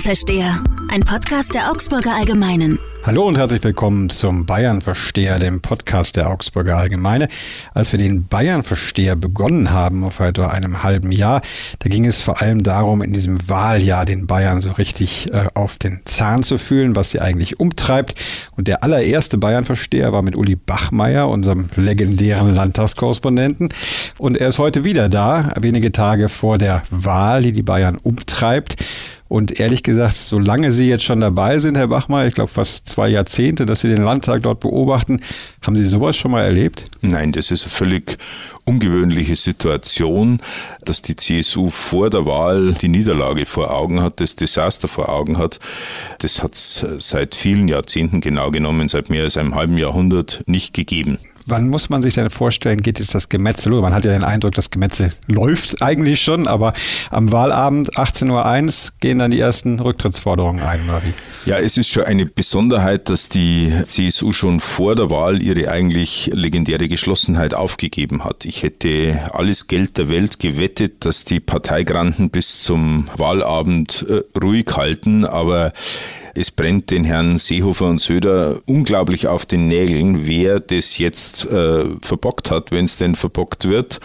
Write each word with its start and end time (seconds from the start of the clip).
Bayern-Versteher, 0.00 0.64
ein 0.88 1.02
Podcast 1.02 1.52
der 1.52 1.70
Augsburger 1.70 2.14
Allgemeinen. 2.14 2.78
Hallo 3.04 3.28
und 3.28 3.36
herzlich 3.36 3.62
willkommen 3.62 4.08
zum 4.08 4.46
Bayern-Versteher, 4.46 5.38
dem 5.38 5.60
Podcast 5.60 6.16
der 6.16 6.30
Augsburger 6.30 6.78
Allgemeine. 6.78 7.28
Als 7.74 7.92
wir 7.92 7.98
den 7.98 8.24
Bayern-Versteher 8.24 9.14
begonnen 9.14 9.72
haben, 9.72 10.10
vor 10.10 10.24
etwa 10.24 10.46
einem 10.48 10.82
halben 10.82 11.12
Jahr, 11.12 11.42
da 11.80 11.90
ging 11.90 12.06
es 12.06 12.22
vor 12.22 12.40
allem 12.40 12.62
darum, 12.62 13.02
in 13.02 13.12
diesem 13.12 13.46
Wahljahr 13.46 14.06
den 14.06 14.26
Bayern 14.26 14.62
so 14.62 14.72
richtig 14.72 15.30
äh, 15.34 15.48
auf 15.52 15.76
den 15.76 16.00
Zahn 16.06 16.42
zu 16.42 16.56
fühlen, 16.56 16.96
was 16.96 17.10
sie 17.10 17.20
eigentlich 17.20 17.60
umtreibt. 17.60 18.14
Und 18.56 18.68
der 18.68 18.82
allererste 18.82 19.36
Bayern-Versteher 19.36 20.14
war 20.14 20.22
mit 20.22 20.34
Uli 20.34 20.56
Bachmeier, 20.56 21.28
unserem 21.28 21.68
legendären 21.76 22.54
Landtagskorrespondenten. 22.54 23.68
Und 24.16 24.38
er 24.38 24.48
ist 24.48 24.58
heute 24.58 24.82
wieder 24.82 25.10
da, 25.10 25.52
wenige 25.60 25.92
Tage 25.92 26.30
vor 26.30 26.56
der 26.56 26.84
Wahl, 26.90 27.42
die 27.42 27.52
die 27.52 27.62
Bayern 27.62 27.98
umtreibt. 27.98 28.76
Und 29.30 29.60
ehrlich 29.60 29.84
gesagt, 29.84 30.16
solange 30.16 30.72
Sie 30.72 30.88
jetzt 30.88 31.04
schon 31.04 31.20
dabei 31.20 31.60
sind, 31.60 31.76
Herr 31.76 31.86
Bachmeier, 31.86 32.26
ich 32.26 32.34
glaube 32.34 32.50
fast 32.50 32.88
zwei 32.88 33.08
Jahrzehnte, 33.08 33.64
dass 33.64 33.80
Sie 33.80 33.86
den 33.86 34.02
Landtag 34.02 34.42
dort 34.42 34.58
beobachten, 34.58 35.20
haben 35.62 35.76
Sie 35.76 35.86
sowas 35.86 36.16
schon 36.16 36.32
mal 36.32 36.42
erlebt? 36.42 36.86
Nein, 37.00 37.30
das 37.30 37.52
ist 37.52 37.62
eine 37.62 37.70
völlig 37.70 38.18
ungewöhnliche 38.64 39.36
Situation, 39.36 40.40
dass 40.84 41.02
die 41.02 41.14
CSU 41.14 41.70
vor 41.70 42.10
der 42.10 42.26
Wahl 42.26 42.74
die 42.74 42.88
Niederlage 42.88 43.46
vor 43.46 43.70
Augen 43.70 44.02
hat, 44.02 44.18
das 44.20 44.34
Desaster 44.34 44.88
vor 44.88 45.08
Augen 45.08 45.38
hat. 45.38 45.60
Das 46.18 46.42
hat 46.42 46.54
es 46.54 46.84
seit 46.98 47.36
vielen 47.36 47.68
Jahrzehnten 47.68 48.20
genau 48.20 48.50
genommen, 48.50 48.88
seit 48.88 49.10
mehr 49.10 49.22
als 49.22 49.36
einem 49.36 49.54
halben 49.54 49.78
Jahrhundert 49.78 50.42
nicht 50.46 50.74
gegeben. 50.74 51.18
Wann 51.50 51.68
muss 51.68 51.90
man 51.90 52.00
sich 52.00 52.14
denn 52.14 52.30
vorstellen, 52.30 52.80
geht 52.80 53.00
jetzt 53.00 53.12
das 53.12 53.28
Gemetzel 53.28 53.70
los? 53.70 53.82
Man 53.82 53.92
hat 53.92 54.04
ja 54.04 54.12
den 54.12 54.22
Eindruck, 54.22 54.54
das 54.54 54.70
Gemetzel 54.70 55.12
läuft 55.26 55.82
eigentlich 55.82 56.20
schon, 56.20 56.46
aber 56.46 56.72
am 57.10 57.32
Wahlabend 57.32 57.98
18.01 57.98 58.86
Uhr 58.86 58.92
gehen 59.00 59.18
dann 59.18 59.32
die 59.32 59.40
ersten 59.40 59.80
Rücktrittsforderungen 59.80 60.62
ein, 60.62 60.80
oder 60.88 61.02
wie? 61.02 61.50
Ja, 61.50 61.58
es 61.58 61.76
ist 61.76 61.88
schon 61.88 62.04
eine 62.04 62.24
Besonderheit, 62.26 63.08
dass 63.08 63.28
die 63.28 63.72
CSU 63.82 64.32
schon 64.32 64.60
vor 64.60 64.94
der 64.94 65.10
Wahl 65.10 65.42
ihre 65.42 65.70
eigentlich 65.70 66.30
legendäre 66.32 66.88
Geschlossenheit 66.88 67.52
aufgegeben 67.52 68.24
hat. 68.24 68.44
Ich 68.44 68.62
hätte 68.62 69.30
alles 69.32 69.66
Geld 69.66 69.98
der 69.98 70.08
Welt 70.08 70.38
gewettet, 70.38 71.04
dass 71.04 71.24
die 71.24 71.40
Parteigranten 71.40 72.30
bis 72.30 72.62
zum 72.62 73.08
Wahlabend 73.16 74.06
äh, 74.08 74.38
ruhig 74.38 74.66
halten, 74.76 75.24
aber 75.24 75.72
es 76.40 76.50
brennt 76.50 76.90
den 76.90 77.04
Herrn 77.04 77.38
Seehofer 77.38 77.86
und 77.86 78.00
Söder 78.00 78.60
unglaublich 78.66 79.28
auf 79.28 79.44
den 79.44 79.68
Nägeln, 79.68 80.26
wer 80.26 80.58
das 80.58 80.98
jetzt 80.98 81.44
äh, 81.46 81.84
verbockt 82.00 82.50
hat, 82.50 82.72
wenn 82.72 82.86
es 82.86 82.96
denn 82.96 83.14
verbockt 83.14 83.68
wird. 83.68 84.00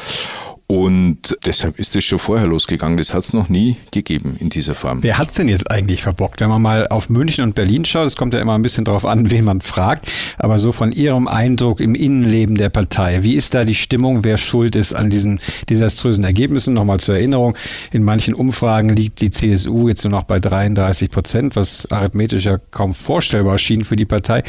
Und 0.67 1.37
deshalb 1.45 1.77
ist 1.77 1.95
es 1.95 2.03
schon 2.03 2.17
vorher 2.17 2.47
losgegangen. 2.47 2.97
Das 2.97 3.13
hat 3.13 3.23
es 3.23 3.33
noch 3.33 3.49
nie 3.49 3.77
gegeben 3.91 4.35
in 4.39 4.49
dieser 4.49 4.73
Form. 4.73 5.03
Wer 5.03 5.19
hat 5.19 5.29
es 5.29 5.35
denn 5.35 5.47
jetzt 5.47 5.69
eigentlich 5.69 6.01
verbockt? 6.01 6.41
Wenn 6.41 6.49
man 6.49 6.61
mal 6.61 6.87
auf 6.87 7.07
München 7.09 7.43
und 7.43 7.53
Berlin 7.53 7.85
schaut, 7.85 8.07
es 8.07 8.15
kommt 8.15 8.33
ja 8.33 8.39
immer 8.39 8.55
ein 8.55 8.63
bisschen 8.63 8.83
darauf 8.83 9.05
an, 9.05 9.29
wen 9.31 9.43
man 9.43 9.61
fragt, 9.61 10.07
aber 10.39 10.57
so 10.57 10.71
von 10.71 10.91
Ihrem 10.91 11.27
Eindruck 11.27 11.79
im 11.81 11.93
Innenleben 11.93 12.55
der 12.55 12.69
Partei, 12.69 13.21
wie 13.21 13.35
ist 13.35 13.53
da 13.53 13.63
die 13.63 13.75
Stimmung, 13.75 14.23
wer 14.23 14.37
schuld 14.37 14.75
ist 14.75 14.93
an 14.93 15.11
diesen 15.11 15.39
desaströsen 15.69 16.23
Ergebnissen? 16.23 16.73
Nochmal 16.73 16.99
zur 16.99 17.15
Erinnerung, 17.15 17.55
in 17.91 18.03
manchen 18.03 18.33
Umfragen 18.33 18.89
liegt 18.89 19.21
die 19.21 19.29
CSU 19.29 19.87
jetzt 19.87 20.03
nur 20.03 20.11
noch 20.11 20.23
bei 20.23 20.39
33 20.39 21.11
Prozent, 21.11 21.55
was 21.55 21.91
arithmetisch 21.91 22.45
ja 22.45 22.57
kaum 22.71 22.95
vorstellbar 22.95 23.59
schien 23.59 23.83
für 23.83 23.95
die 23.95 24.05
Partei. 24.05 24.43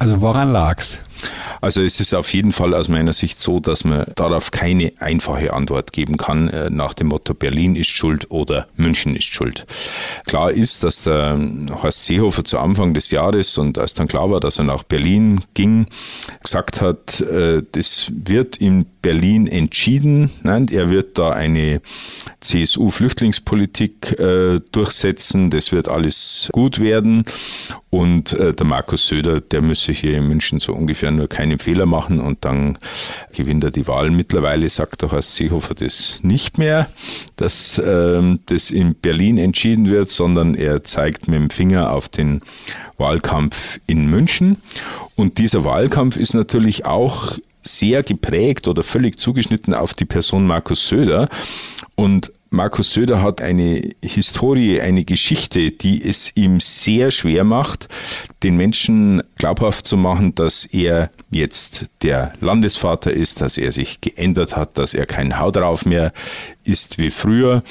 Also 0.00 0.22
woran 0.22 0.50
lag's? 0.50 1.02
Also 1.60 1.82
es 1.82 2.00
ist 2.00 2.14
auf 2.14 2.32
jeden 2.32 2.52
Fall 2.52 2.72
aus 2.72 2.88
meiner 2.88 3.12
Sicht 3.12 3.38
so, 3.38 3.60
dass 3.60 3.84
man 3.84 4.06
darauf 4.14 4.50
keine 4.50 4.94
einfache 4.98 5.52
Antwort 5.52 5.92
geben 5.92 6.16
kann 6.16 6.48
äh, 6.48 6.70
nach 6.70 6.94
dem 6.94 7.08
Motto 7.08 7.34
Berlin 7.34 7.76
ist 7.76 7.90
schuld 7.90 8.30
oder 8.30 8.66
München 8.76 9.14
ist 9.14 9.26
schuld. 9.26 9.66
Klar 10.26 10.52
ist, 10.52 10.84
dass 10.84 11.02
der 11.02 11.38
Horst 11.82 12.06
Seehofer 12.06 12.44
zu 12.44 12.58
Anfang 12.58 12.94
des 12.94 13.10
Jahres 13.10 13.58
und 13.58 13.76
als 13.76 13.92
dann 13.92 14.08
klar 14.08 14.30
war, 14.30 14.40
dass 14.40 14.56
er 14.56 14.64
nach 14.64 14.84
Berlin 14.84 15.42
ging, 15.52 15.84
gesagt 16.42 16.80
hat, 16.80 17.20
äh, 17.20 17.62
das 17.72 18.10
wird 18.10 18.56
in 18.56 18.86
Berlin 19.02 19.46
entschieden. 19.46 20.30
Er 20.44 20.90
wird 20.90 21.18
da 21.18 21.30
eine 21.30 21.80
CSU-Flüchtlingspolitik 22.40 24.18
äh, 24.18 24.60
durchsetzen. 24.72 25.50
Das 25.50 25.72
wird 25.72 25.88
alles 25.88 26.48
gut 26.52 26.78
werden. 26.78 27.24
Und 27.90 28.38
der 28.38 28.64
Markus 28.64 29.08
Söder, 29.08 29.40
der 29.40 29.62
müsse 29.62 29.90
hier 29.90 30.16
in 30.16 30.28
München 30.28 30.60
so 30.60 30.72
ungefähr 30.72 31.10
nur 31.10 31.28
keinen 31.28 31.58
Fehler 31.58 31.86
machen 31.86 32.20
und 32.20 32.44
dann 32.44 32.78
gewinnt 33.34 33.64
er 33.64 33.72
die 33.72 33.88
Wahl. 33.88 34.10
Mittlerweile 34.10 34.68
sagt 34.68 35.02
der 35.02 35.10
Horst 35.10 35.34
Seehofer 35.34 35.74
das 35.74 36.20
nicht 36.22 36.58
mehr, 36.58 36.88
dass 37.36 37.82
ähm, 37.84 38.40
das 38.46 38.70
in 38.70 38.94
Berlin 38.94 39.38
entschieden 39.38 39.90
wird, 39.90 40.08
sondern 40.08 40.54
er 40.54 40.84
zeigt 40.84 41.26
mit 41.26 41.40
dem 41.40 41.50
Finger 41.50 41.92
auf 41.92 42.08
den 42.08 42.42
Wahlkampf 42.96 43.80
in 43.86 44.06
München. 44.06 44.58
Und 45.16 45.38
dieser 45.38 45.64
Wahlkampf 45.64 46.16
ist 46.16 46.34
natürlich 46.34 46.86
auch 46.86 47.38
sehr 47.62 48.02
geprägt 48.02 48.68
oder 48.68 48.82
völlig 48.82 49.18
zugeschnitten 49.18 49.74
auf 49.74 49.94
die 49.94 50.04
Person 50.04 50.46
Markus 50.46 50.86
Söder. 50.88 51.28
Und 51.94 52.32
Markus 52.52 52.92
Söder 52.92 53.22
hat 53.22 53.40
eine 53.40 53.90
Historie, 54.02 54.80
eine 54.80 55.04
Geschichte, 55.04 55.70
die 55.70 56.02
es 56.02 56.36
ihm 56.36 56.58
sehr 56.58 57.12
schwer 57.12 57.44
macht, 57.44 57.88
den 58.42 58.56
Menschen 58.56 59.22
glaubhaft 59.36 59.86
zu 59.86 59.96
machen, 59.96 60.34
dass 60.34 60.64
er 60.64 61.10
jetzt 61.30 61.86
der 62.02 62.32
Landesvater 62.40 63.12
ist, 63.12 63.40
dass 63.40 63.56
er 63.56 63.70
sich 63.70 64.00
geändert 64.00 64.56
hat, 64.56 64.78
dass 64.78 64.94
er 64.94 65.06
kein 65.06 65.38
Haut 65.38 65.56
drauf 65.56 65.86
mehr 65.86 66.12
ist 66.64 66.98
wie 66.98 67.10
früher. 67.10 67.62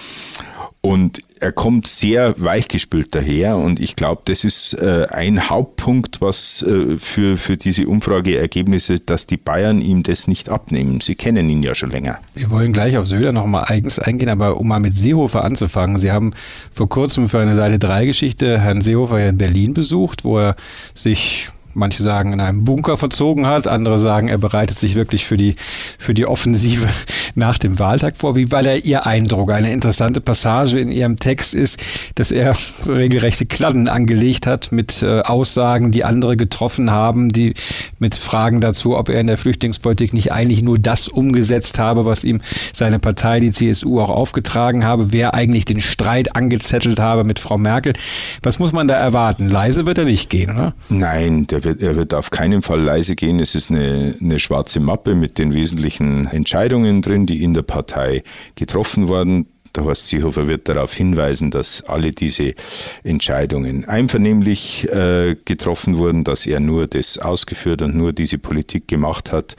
Und 0.82 1.22
er 1.40 1.52
kommt 1.52 1.88
sehr 1.88 2.36
weichgespült 2.38 3.16
daher 3.16 3.58
und 3.58 3.80
ich 3.80 3.96
glaube, 3.96 4.22
das 4.26 4.44
ist 4.44 4.74
äh, 4.74 5.08
ein 5.10 5.50
Hauptpunkt, 5.50 6.22
was 6.22 6.64
äh, 6.64 6.98
für, 6.98 7.38
für 7.38 7.58
diese 7.58 7.88
Umfrageergebnisse, 7.88 9.00
dass 9.00 9.28
die 9.28 9.38
Bayern 9.38 9.82
ihm 9.82 10.04
das 10.04 10.28
nicht 10.28 10.50
abnehmen. 10.50 11.02
Sie 11.02 11.16
kennen 11.16 11.50
ihn 11.50 11.64
ja 11.64 11.76
schon 11.76 11.92
länger. 11.92 12.20
Wir 12.34 12.50
wollen 12.50 12.74
gleich 12.74 12.98
auf 12.98 13.08
Söder 13.08 13.32
nochmal 13.32 13.66
eigens 13.68 14.00
eingehen, 14.00 14.30
aber 14.30 14.58
um 14.58 14.68
mal 14.68 14.80
mit 14.80 14.98
Seehofer 14.98 15.44
anzufangen. 15.44 16.00
Sie 16.00 16.12
haben 16.12 16.34
vor 16.72 16.90
kurzem 16.90 17.30
für 17.30 17.40
eine 17.40 17.56
Seite 17.56 17.80
3 17.80 18.06
Geschichte 18.06 18.60
Herrn 18.60 18.82
Seehofer 18.82 19.20
ja 19.20 19.30
in 19.30 19.38
Berlin 19.38 19.74
besucht, 19.74 20.24
wo 20.24 20.40
er 20.40 20.56
sich 20.94 21.50
manche 21.74 22.04
sagen, 22.04 22.34
in 22.34 22.40
einem 22.40 22.66
Bunker 22.66 22.98
verzogen 22.98 23.46
hat, 23.46 23.68
andere 23.68 24.00
sagen, 24.00 24.28
er 24.28 24.38
bereitet 24.38 24.78
sich 24.78 24.96
wirklich 24.96 25.26
für 25.26 25.38
die, 25.38 25.56
für 25.98 26.14
die 26.14 26.26
Offensive 26.26 26.88
nach 27.36 27.58
dem 27.58 27.80
Wahltag 27.80 28.18
vor. 28.18 28.36
Wie 28.36 28.52
war 28.52 28.64
da 28.64 28.76
Ihr 28.76 29.06
Eindruck? 29.06 29.52
Eine 29.52 29.72
interessante 29.72 30.22
Passage 30.22 30.80
in 30.80 30.92
Ihrem 30.92 31.20
Text 31.20 31.54
ist, 31.54 31.82
dass 32.16 32.32
er 32.32 32.56
regelrechte 32.86 33.46
Kladden 33.46 33.88
angelegt 33.88 34.48
hat 34.48 34.72
mit 34.72 35.04
äh, 35.04 35.22
Aussagen, 35.22 35.92
die 35.92 36.04
andere 36.04 36.38
getroffen 36.38 36.92
haben, 36.92 37.30
die 37.30 37.54
mit 38.00 38.16
Fragen 38.16 38.62
dazu, 38.62 38.98
ob 38.98 39.10
er 39.10 39.20
in 39.20 39.28
der 39.28 39.38
Flüchtlingspolitik 39.38 40.14
nicht 40.14 40.32
eigentlich 40.32 40.62
nur 40.62 40.80
das 40.80 41.08
umgesetzt 41.08 41.80
habe, 41.80 42.06
was 42.06 42.24
ihm 42.24 42.42
seine 42.74 43.00
Partei, 43.00 43.40
die 43.40 43.52
CSU, 43.52 44.00
auch 44.00 44.10
aufgetragen 44.10 44.86
habe, 44.86 45.12
wer 45.12 45.34
eigentlich 45.34 45.66
den 45.66 45.82
Streit 45.82 46.36
angezettelt 46.36 47.00
habe 47.00 47.24
mit 47.24 47.40
Frau 47.40 47.58
Merkel. 47.58 47.94
Was 48.42 48.60
muss 48.60 48.74
man 48.74 48.88
da 48.88 48.96
erwarten? 48.96 49.50
Leise 49.50 49.86
wird 49.86 49.98
er 49.98 50.06
nicht 50.06 50.30
gehen, 50.30 50.52
oder? 50.52 50.74
Nein, 50.90 51.48
der 51.48 51.59
wird, 51.64 51.82
er 51.84 51.96
wird 51.96 52.14
auf 52.14 52.30
keinen 52.30 52.62
Fall 52.62 52.82
leise 52.82 53.16
gehen. 53.16 53.40
Es 53.40 53.56
ist 53.56 53.70
eine, 53.70 54.16
eine 54.20 54.40
schwarze 54.40 54.80
Mappe 54.80 55.16
mit 55.16 55.38
den 55.38 55.54
wesentlichen 55.54 56.28
Entscheidungen 56.28 57.02
drin, 57.02 57.26
die 57.26 57.44
in 57.44 57.54
der 57.54 57.62
Partei 57.64 58.24
getroffen 58.56 59.08
wurden. 59.08 59.48
Der 59.76 59.84
Horst 59.84 60.08
Seehofer 60.08 60.48
wird 60.48 60.68
darauf 60.68 60.94
hinweisen, 60.94 61.52
dass 61.52 61.84
alle 61.84 62.12
diese 62.12 62.56
Entscheidungen 63.04 63.86
einvernehmlich 63.86 64.90
äh, 64.90 65.36
getroffen 65.46 65.98
wurden, 65.98 66.24
dass 66.24 66.48
er 66.48 66.60
nur 66.60 66.88
das 66.88 67.20
ausgeführt 67.20 67.82
und 67.82 67.96
nur 67.96 68.12
diese 68.12 68.40
Politik 68.40 68.88
gemacht 68.88 69.32
hat, 69.32 69.56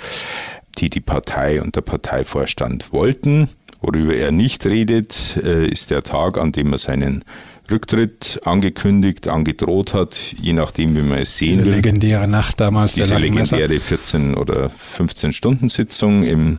die 0.78 0.90
die 0.90 1.00
Partei 1.00 1.62
und 1.62 1.76
der 1.76 1.82
Parteivorstand 1.82 2.92
wollten. 2.92 3.48
Worüber 3.80 4.14
er 4.14 4.30
nicht 4.32 4.66
redet, 4.66 5.38
äh, 5.42 5.66
ist 5.66 5.90
der 5.90 6.02
Tag, 6.02 6.38
an 6.38 6.52
dem 6.52 6.72
er 6.72 6.78
seinen 6.78 7.24
Rücktritt 7.70 8.40
angekündigt, 8.44 9.28
angedroht 9.28 9.94
hat, 9.94 10.34
je 10.40 10.52
nachdem, 10.52 10.96
wie 10.96 11.02
man 11.02 11.18
es 11.18 11.38
sehen 11.38 11.58
Diese 11.58 11.66
will. 11.66 11.74
legendäre 11.74 12.28
Nacht 12.28 12.60
damals. 12.60 12.94
Diese 12.94 13.16
legendäre 13.16 13.78
14 13.78 14.34
oder 14.34 14.70
15 14.70 15.32
Stunden 15.32 15.68
Sitzung 15.68 16.22
im, 16.22 16.58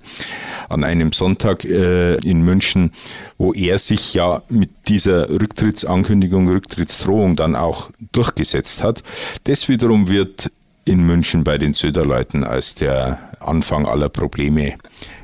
an 0.69 0.83
einem 0.83 1.11
Sonntag 1.11 1.65
äh, 1.65 2.15
in 2.17 2.41
München, 2.41 2.91
wo 3.37 3.53
er 3.53 3.77
sich 3.77 4.13
ja 4.13 4.41
mit 4.49 4.69
dieser 4.87 5.29
Rücktrittsankündigung, 5.29 6.47
Rücktrittsdrohung 6.47 7.35
dann 7.35 7.55
auch 7.55 7.89
durchgesetzt 8.11 8.83
hat. 8.83 9.03
Das 9.43 9.67
wiederum 9.69 10.09
wird 10.09 10.51
in 10.85 11.05
München 11.05 11.43
bei 11.43 11.57
den 11.57 11.73
Söderleuten 11.73 12.43
als 12.43 12.75
der 12.75 13.19
Anfang 13.39 13.85
aller 13.85 14.09
Probleme 14.09 14.75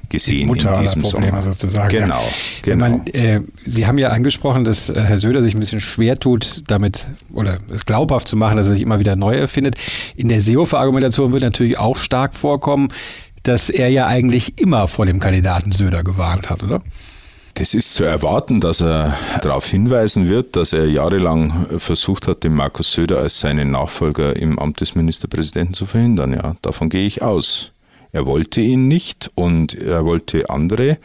gesehen 0.10 0.50
in 0.50 0.56
diesem 0.56 1.02
Probleme 1.02 1.28
Sommer. 1.28 1.42
sozusagen. 1.42 1.90
Genau, 1.90 2.22
ja. 2.22 2.32
genau. 2.62 2.90
Man, 2.90 3.08
äh, 3.08 3.42
Sie 3.66 3.86
haben 3.86 3.98
ja 3.98 4.10
angesprochen, 4.10 4.64
dass 4.64 4.90
äh, 4.90 5.00
Herr 5.02 5.18
Söder 5.18 5.42
sich 5.42 5.54
ein 5.54 5.60
bisschen 5.60 5.80
schwer 5.80 6.18
tut, 6.18 6.64
damit 6.68 7.08
oder 7.34 7.58
es 7.70 7.86
glaubhaft 7.86 8.28
zu 8.28 8.36
machen, 8.36 8.58
dass 8.58 8.68
er 8.68 8.74
sich 8.74 8.82
immer 8.82 9.00
wieder 9.00 9.16
neu 9.16 9.36
erfindet. 9.36 9.76
In 10.16 10.30
der 10.30 10.42
Seehofer-Argumentation 10.42 11.34
wird 11.34 11.44
natürlich 11.44 11.78
auch 11.78 11.98
stark 11.98 12.36
vorkommen, 12.36 12.90
dass 13.44 13.70
er 13.70 13.90
ja 13.90 14.08
eigentlich 14.08 14.60
immer 14.60 14.88
vor 14.88 15.06
dem 15.06 15.20
Kandidaten 15.20 15.72
Söder 15.72 16.04
gewarnt 16.04 16.50
hat, 16.50 16.64
oder? 16.64 16.82
Das 17.58 17.74
ist 17.74 17.96
zu 17.96 18.04
erwarten, 18.04 18.62
dass 18.62 18.82
er 18.82 19.18
darauf 19.42 19.66
hinweisen 19.66 20.30
wird, 20.30 20.56
dass 20.56 20.74
er 20.74 20.86
jahrelang 20.86 21.66
versucht 21.80 22.28
hat, 22.28 22.44
den 22.44 22.54
Markus 22.54 22.92
Söder 22.92 23.18
als 23.18 23.40
seinen 23.40 23.72
Nachfolger 23.72 24.36
im 24.36 24.60
Amt 24.60 24.80
des 24.80 24.94
Ministerpräsidenten 24.94 25.74
zu 25.74 25.88
verhindern. 25.88 26.34
Ja, 26.34 26.56
davon 26.62 26.90
gehe 26.90 27.08
ich 27.08 27.24
aus. 27.24 27.72
Er 28.12 28.26
wollte 28.26 28.62
ihn 28.62 28.88
nicht 28.88 29.30
und 29.36 29.74
er 29.74 30.06
wollte 30.06 30.50
andere, 30.50 30.98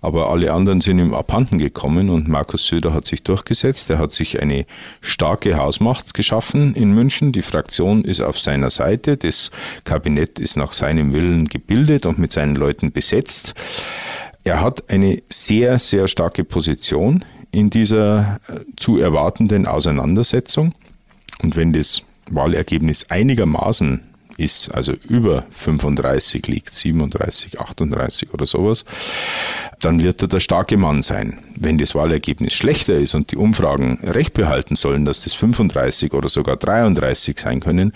aber 0.00 0.30
alle 0.30 0.52
anderen 0.52 0.80
sind 0.80 0.98
ihm 0.98 1.14
abhanden 1.14 1.58
gekommen 1.58 2.10
und 2.10 2.28
Markus 2.28 2.66
Söder 2.66 2.92
hat 2.92 3.06
sich 3.06 3.22
durchgesetzt. 3.22 3.88
Er 3.90 3.98
hat 3.98 4.12
sich 4.12 4.40
eine 4.40 4.66
starke 5.00 5.56
Hausmacht 5.56 6.14
geschaffen 6.14 6.74
in 6.74 6.92
München. 6.92 7.32
Die 7.32 7.42
Fraktion 7.42 8.04
ist 8.04 8.20
auf 8.20 8.38
seiner 8.38 8.70
Seite. 8.70 9.16
Das 9.16 9.50
Kabinett 9.84 10.38
ist 10.38 10.56
nach 10.56 10.72
seinem 10.72 11.12
Willen 11.12 11.48
gebildet 11.48 12.06
und 12.06 12.18
mit 12.18 12.32
seinen 12.32 12.56
Leuten 12.56 12.92
besetzt. 12.92 13.54
Er 14.44 14.60
hat 14.60 14.90
eine 14.90 15.22
sehr, 15.28 15.78
sehr 15.78 16.08
starke 16.08 16.44
Position 16.44 17.24
in 17.52 17.70
dieser 17.70 18.40
äh, 18.48 18.60
zu 18.76 18.98
erwartenden 18.98 19.66
Auseinandersetzung. 19.66 20.74
Und 21.42 21.54
wenn 21.54 21.72
das 21.72 22.02
Wahlergebnis 22.30 23.10
einigermaßen 23.10 24.00
ist, 24.36 24.70
also 24.70 24.92
über 25.08 25.44
35 25.50 26.46
liegt, 26.46 26.74
37, 26.74 27.60
38 27.60 28.32
oder 28.32 28.46
sowas, 28.46 28.84
dann 29.80 30.02
wird 30.02 30.22
er 30.22 30.28
der 30.28 30.40
starke 30.40 30.76
Mann 30.76 31.02
sein. 31.02 31.38
Wenn 31.56 31.78
das 31.78 31.94
Wahlergebnis 31.94 32.52
schlechter 32.52 32.94
ist 32.94 33.14
und 33.14 33.32
die 33.32 33.36
Umfragen 33.36 33.98
recht 34.02 34.34
behalten 34.34 34.76
sollen, 34.76 35.04
dass 35.04 35.24
das 35.24 35.34
35 35.34 36.12
oder 36.12 36.28
sogar 36.28 36.56
33 36.56 37.38
sein 37.38 37.60
können, 37.60 37.92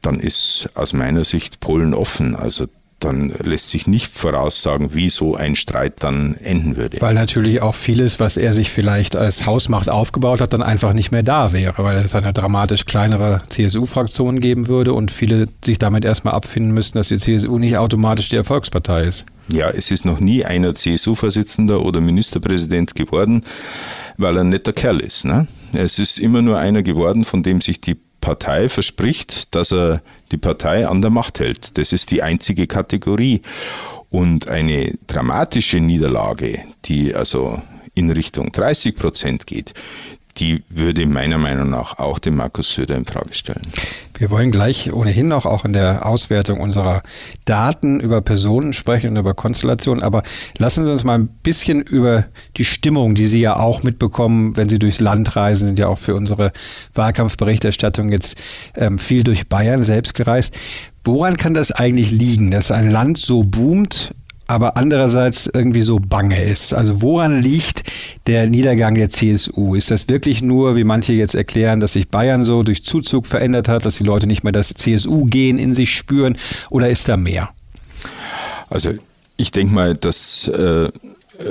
dann 0.00 0.20
ist 0.20 0.70
aus 0.74 0.92
meiner 0.92 1.24
Sicht 1.24 1.60
Polen 1.60 1.94
offen. 1.94 2.34
Also 2.36 2.66
dann 3.04 3.32
lässt 3.42 3.70
sich 3.70 3.86
nicht 3.86 4.12
voraussagen, 4.12 4.94
wie 4.94 5.08
so 5.08 5.34
ein 5.34 5.56
Streit 5.56 5.94
dann 6.02 6.36
enden 6.36 6.76
würde. 6.76 7.00
Weil 7.00 7.14
natürlich 7.14 7.62
auch 7.62 7.74
vieles, 7.74 8.20
was 8.20 8.36
er 8.36 8.54
sich 8.54 8.70
vielleicht 8.70 9.16
als 9.16 9.46
Hausmacht 9.46 9.88
aufgebaut 9.88 10.40
hat, 10.40 10.52
dann 10.52 10.62
einfach 10.62 10.92
nicht 10.92 11.10
mehr 11.10 11.22
da 11.22 11.52
wäre, 11.52 11.82
weil 11.84 12.04
es 12.04 12.14
eine 12.14 12.32
dramatisch 12.32 12.84
kleinere 12.84 13.42
CSU-Fraktion 13.48 14.40
geben 14.40 14.68
würde 14.68 14.92
und 14.92 15.10
viele 15.10 15.46
sich 15.64 15.78
damit 15.78 16.04
erstmal 16.04 16.34
abfinden 16.34 16.72
müssten, 16.72 16.98
dass 16.98 17.08
die 17.08 17.18
CSU 17.18 17.58
nicht 17.58 17.76
automatisch 17.76 18.28
die 18.28 18.36
Erfolgspartei 18.36 19.04
ist. 19.04 19.26
Ja, 19.48 19.70
es 19.70 19.90
ist 19.90 20.04
noch 20.04 20.20
nie 20.20 20.44
einer 20.44 20.74
CSU-Vorsitzender 20.74 21.82
oder 21.82 22.00
Ministerpräsident 22.00 22.94
geworden, 22.94 23.42
weil 24.16 24.36
er 24.36 24.42
ein 24.42 24.48
netter 24.48 24.72
Kerl 24.72 25.00
ist. 25.00 25.24
Ne? 25.24 25.46
Es 25.72 25.98
ist 25.98 26.18
immer 26.18 26.42
nur 26.42 26.58
einer 26.58 26.82
geworden, 26.82 27.24
von 27.24 27.42
dem 27.42 27.60
sich 27.60 27.80
die 27.80 27.96
Partei 28.22 28.70
verspricht, 28.70 29.54
dass 29.54 29.72
er 29.72 30.00
die 30.30 30.38
Partei 30.38 30.88
an 30.88 31.02
der 31.02 31.10
Macht 31.10 31.40
hält. 31.40 31.76
Das 31.76 31.92
ist 31.92 32.10
die 32.10 32.22
einzige 32.22 32.66
Kategorie. 32.66 33.42
Und 34.08 34.48
eine 34.48 34.94
dramatische 35.06 35.80
Niederlage, 35.80 36.62
die 36.86 37.14
also 37.14 37.60
in 37.94 38.10
Richtung 38.10 38.52
30 38.52 38.96
Prozent 38.96 39.46
geht, 39.46 39.74
die 40.38 40.62
würde 40.70 41.04
meiner 41.06 41.38
Meinung 41.38 41.70
nach 41.70 41.98
auch 41.98 42.18
den 42.18 42.36
Markus 42.36 42.72
Söder 42.72 42.96
in 42.96 43.04
Frage 43.04 43.34
stellen. 43.34 43.62
Wir 44.16 44.30
wollen 44.30 44.50
gleich 44.50 44.92
ohnehin 44.92 45.28
noch 45.28 45.46
auch 45.46 45.64
in 45.64 45.72
der 45.72 46.06
Auswertung 46.06 46.60
unserer 46.60 47.02
Daten 47.44 48.00
über 48.00 48.20
Personen 48.20 48.72
sprechen 48.72 49.10
und 49.10 49.16
über 49.16 49.34
Konstellationen, 49.34 50.02
aber 50.02 50.22
lassen 50.58 50.84
Sie 50.84 50.90
uns 50.90 51.04
mal 51.04 51.18
ein 51.18 51.28
bisschen 51.28 51.82
über 51.82 52.26
die 52.56 52.64
Stimmung, 52.64 53.14
die 53.14 53.26
Sie 53.26 53.40
ja 53.40 53.56
auch 53.56 53.82
mitbekommen, 53.82 54.56
wenn 54.56 54.68
Sie 54.68 54.78
durchs 54.78 55.00
Land 55.00 55.36
reisen, 55.36 55.66
sind 55.66 55.78
ja 55.78 55.88
auch 55.88 55.98
für 55.98 56.14
unsere 56.14 56.52
Wahlkampfberichterstattung 56.94 58.10
jetzt 58.10 58.36
ähm, 58.76 58.98
viel 58.98 59.24
durch 59.24 59.48
Bayern 59.48 59.82
selbst 59.82 60.14
gereist. 60.14 60.56
Woran 61.04 61.36
kann 61.36 61.52
das 61.52 61.72
eigentlich 61.72 62.12
liegen, 62.12 62.52
dass 62.52 62.70
ein 62.70 62.90
Land 62.90 63.18
so 63.18 63.42
boomt, 63.42 64.14
aber 64.52 64.76
andererseits 64.76 65.50
irgendwie 65.52 65.80
so 65.80 65.98
bange 65.98 66.38
ist. 66.38 66.74
Also 66.74 67.00
woran 67.00 67.40
liegt 67.40 67.84
der 68.26 68.46
Niedergang 68.46 68.94
der 68.94 69.08
CSU? 69.08 69.74
Ist 69.74 69.90
das 69.90 70.10
wirklich 70.10 70.42
nur, 70.42 70.76
wie 70.76 70.84
manche 70.84 71.14
jetzt 71.14 71.34
erklären, 71.34 71.80
dass 71.80 71.94
sich 71.94 72.10
Bayern 72.10 72.44
so 72.44 72.62
durch 72.62 72.84
Zuzug 72.84 73.26
verändert 73.26 73.68
hat, 73.68 73.86
dass 73.86 73.96
die 73.96 74.04
Leute 74.04 74.26
nicht 74.26 74.44
mehr 74.44 74.52
das 74.52 74.68
CSU-Gehen 74.74 75.58
in 75.58 75.72
sich 75.72 75.96
spüren 75.96 76.36
oder 76.68 76.90
ist 76.90 77.08
da 77.08 77.16
mehr? 77.16 77.48
Also 78.68 78.90
ich 79.38 79.52
denke 79.52 79.72
mal, 79.72 79.94
dass 79.94 80.48
äh, 80.48 80.90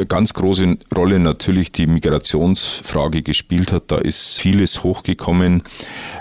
ganz 0.08 0.36
große 0.36 0.78
Rolle 0.96 1.18
natürlich 1.18 1.72
die 1.72 1.88
Migrationsfrage 1.88 3.24
gespielt 3.24 3.72
hat. 3.72 3.86
Da 3.88 3.98
ist 3.98 4.40
vieles 4.40 4.84
hochgekommen, 4.84 5.64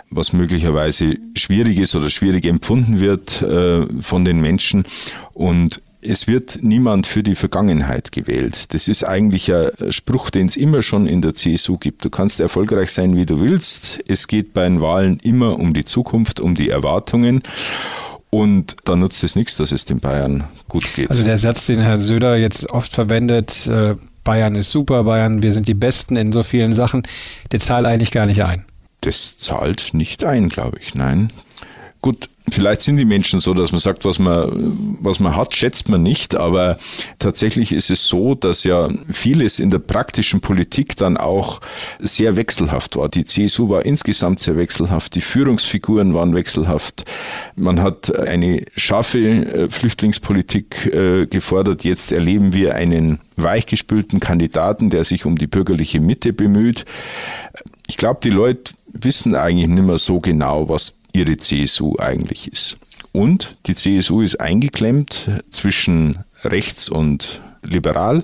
was 0.08 0.32
möglicherweise 0.32 1.18
schwierig 1.34 1.78
ist 1.78 1.94
oder 1.94 2.08
schwierig 2.08 2.46
empfunden 2.46 3.00
wird 3.00 3.42
äh, 3.42 3.86
von 4.00 4.24
den 4.24 4.40
Menschen. 4.40 4.84
Und 5.34 5.82
es 6.02 6.26
wird 6.26 6.58
niemand 6.62 7.06
für 7.06 7.22
die 7.22 7.34
Vergangenheit 7.34 8.12
gewählt. 8.12 8.72
Das 8.72 8.88
ist 8.88 9.04
eigentlich 9.04 9.52
ein 9.52 9.92
Spruch, 9.92 10.30
den 10.30 10.46
es 10.46 10.56
immer 10.56 10.82
schon 10.82 11.06
in 11.06 11.22
der 11.22 11.34
CSU 11.34 11.78
gibt. 11.78 12.04
Du 12.04 12.10
kannst 12.10 12.40
erfolgreich 12.40 12.90
sein, 12.92 13.16
wie 13.16 13.26
du 13.26 13.40
willst. 13.40 14.02
Es 14.08 14.26
geht 14.26 14.54
bei 14.54 14.64
den 14.64 14.80
Wahlen 14.80 15.18
immer 15.22 15.58
um 15.58 15.74
die 15.74 15.84
Zukunft, 15.84 16.40
um 16.40 16.54
die 16.54 16.70
Erwartungen. 16.70 17.42
Und 18.30 18.76
da 18.84 18.96
nutzt 18.96 19.24
es 19.24 19.34
nichts, 19.34 19.56
dass 19.56 19.72
es 19.72 19.84
den 19.84 20.00
Bayern 20.00 20.44
gut 20.68 20.94
geht. 20.94 21.10
Also 21.10 21.24
der 21.24 21.36
Satz, 21.36 21.66
den 21.66 21.80
Herr 21.80 22.00
Söder 22.00 22.36
jetzt 22.36 22.70
oft 22.70 22.92
verwendet, 22.92 23.66
äh, 23.66 23.96
Bayern 24.22 24.54
ist 24.54 24.70
super, 24.70 25.04
Bayern, 25.04 25.42
wir 25.42 25.52
sind 25.52 25.66
die 25.66 25.74
Besten 25.74 26.16
in 26.16 26.32
so 26.32 26.42
vielen 26.42 26.72
Sachen, 26.72 27.02
der 27.50 27.58
zahlt 27.58 27.86
eigentlich 27.86 28.12
gar 28.12 28.26
nicht 28.26 28.44
ein. 28.44 28.64
Das 29.00 29.38
zahlt 29.38 29.94
nicht 29.94 30.24
ein, 30.24 30.48
glaube 30.48 30.78
ich. 30.80 30.94
Nein. 30.94 31.32
Gut, 32.02 32.28
Vielleicht 32.52 32.80
sind 32.80 32.96
die 32.96 33.04
Menschen 33.04 33.40
so, 33.40 33.54
dass 33.54 33.70
man 33.70 33.80
sagt, 33.80 34.04
was 34.04 34.18
man, 34.18 34.48
was 35.00 35.20
man 35.20 35.36
hat, 35.36 35.54
schätzt 35.54 35.88
man 35.88 36.02
nicht. 36.02 36.34
Aber 36.34 36.78
tatsächlich 37.18 37.72
ist 37.72 37.90
es 37.90 38.06
so, 38.06 38.34
dass 38.34 38.64
ja 38.64 38.88
vieles 39.10 39.58
in 39.58 39.70
der 39.70 39.78
praktischen 39.78 40.40
Politik 40.40 40.96
dann 40.96 41.16
auch 41.16 41.60
sehr 41.98 42.36
wechselhaft 42.36 42.96
war. 42.96 43.08
Die 43.08 43.24
CSU 43.24 43.68
war 43.68 43.84
insgesamt 43.84 44.40
sehr 44.40 44.56
wechselhaft. 44.56 45.14
Die 45.14 45.20
Führungsfiguren 45.20 46.14
waren 46.14 46.34
wechselhaft. 46.34 47.04
Man 47.56 47.80
hat 47.82 48.16
eine 48.16 48.64
scharfe 48.76 49.18
äh, 49.18 49.70
Flüchtlingspolitik 49.70 50.86
äh, 50.86 51.26
gefordert. 51.26 51.84
Jetzt 51.84 52.10
erleben 52.10 52.52
wir 52.52 52.74
einen 52.74 53.20
weichgespülten 53.36 54.18
Kandidaten, 54.18 54.90
der 54.90 55.04
sich 55.04 55.24
um 55.24 55.38
die 55.38 55.46
bürgerliche 55.46 56.00
Mitte 56.00 56.32
bemüht. 56.32 56.84
Ich 57.86 57.96
glaube, 57.96 58.20
die 58.22 58.30
Leute 58.30 58.72
wissen 58.92 59.34
eigentlich 59.34 59.68
nicht 59.68 59.86
mehr 59.86 59.98
so 59.98 60.20
genau, 60.20 60.68
was 60.68 60.99
ihre 61.12 61.36
CSU 61.36 61.96
eigentlich 61.98 62.50
ist. 62.50 62.78
Und 63.12 63.56
die 63.66 63.74
CSU 63.74 64.20
ist 64.20 64.40
eingeklemmt 64.40 65.30
zwischen 65.50 66.18
rechts 66.44 66.88
und 66.88 67.40
liberal 67.62 68.22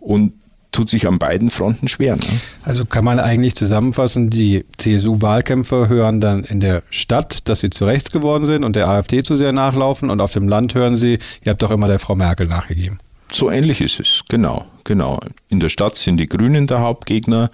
und 0.00 0.32
tut 0.72 0.88
sich 0.88 1.06
an 1.06 1.18
beiden 1.18 1.50
Fronten 1.50 1.86
schwer. 1.86 2.16
Ne? 2.16 2.24
Also 2.64 2.84
kann 2.86 3.04
man 3.04 3.20
eigentlich 3.20 3.54
zusammenfassen, 3.54 4.30
die 4.30 4.64
CSU-Wahlkämpfer 4.78 5.88
hören 5.88 6.20
dann 6.20 6.44
in 6.44 6.60
der 6.60 6.82
Stadt, 6.90 7.48
dass 7.48 7.60
sie 7.60 7.70
zu 7.70 7.84
rechts 7.84 8.10
geworden 8.10 8.46
sind 8.46 8.64
und 8.64 8.74
der 8.74 8.88
AfD 8.88 9.22
zu 9.22 9.36
sehr 9.36 9.52
nachlaufen 9.52 10.10
und 10.10 10.20
auf 10.20 10.32
dem 10.32 10.48
Land 10.48 10.74
hören 10.74 10.96
sie, 10.96 11.18
ihr 11.44 11.50
habt 11.50 11.62
doch 11.62 11.70
immer 11.70 11.88
der 11.88 11.98
Frau 11.98 12.16
Merkel 12.16 12.46
nachgegeben. 12.46 12.98
So 13.34 13.50
ähnlich 13.50 13.80
ist 13.80 13.98
es, 13.98 14.24
genau, 14.28 14.66
genau. 14.84 15.18
In 15.48 15.58
der 15.58 15.70
Stadt 15.70 15.96
sind 15.96 16.18
die 16.18 16.28
Grünen 16.28 16.66
der 16.66 16.80
Hauptgegner, 16.80 17.48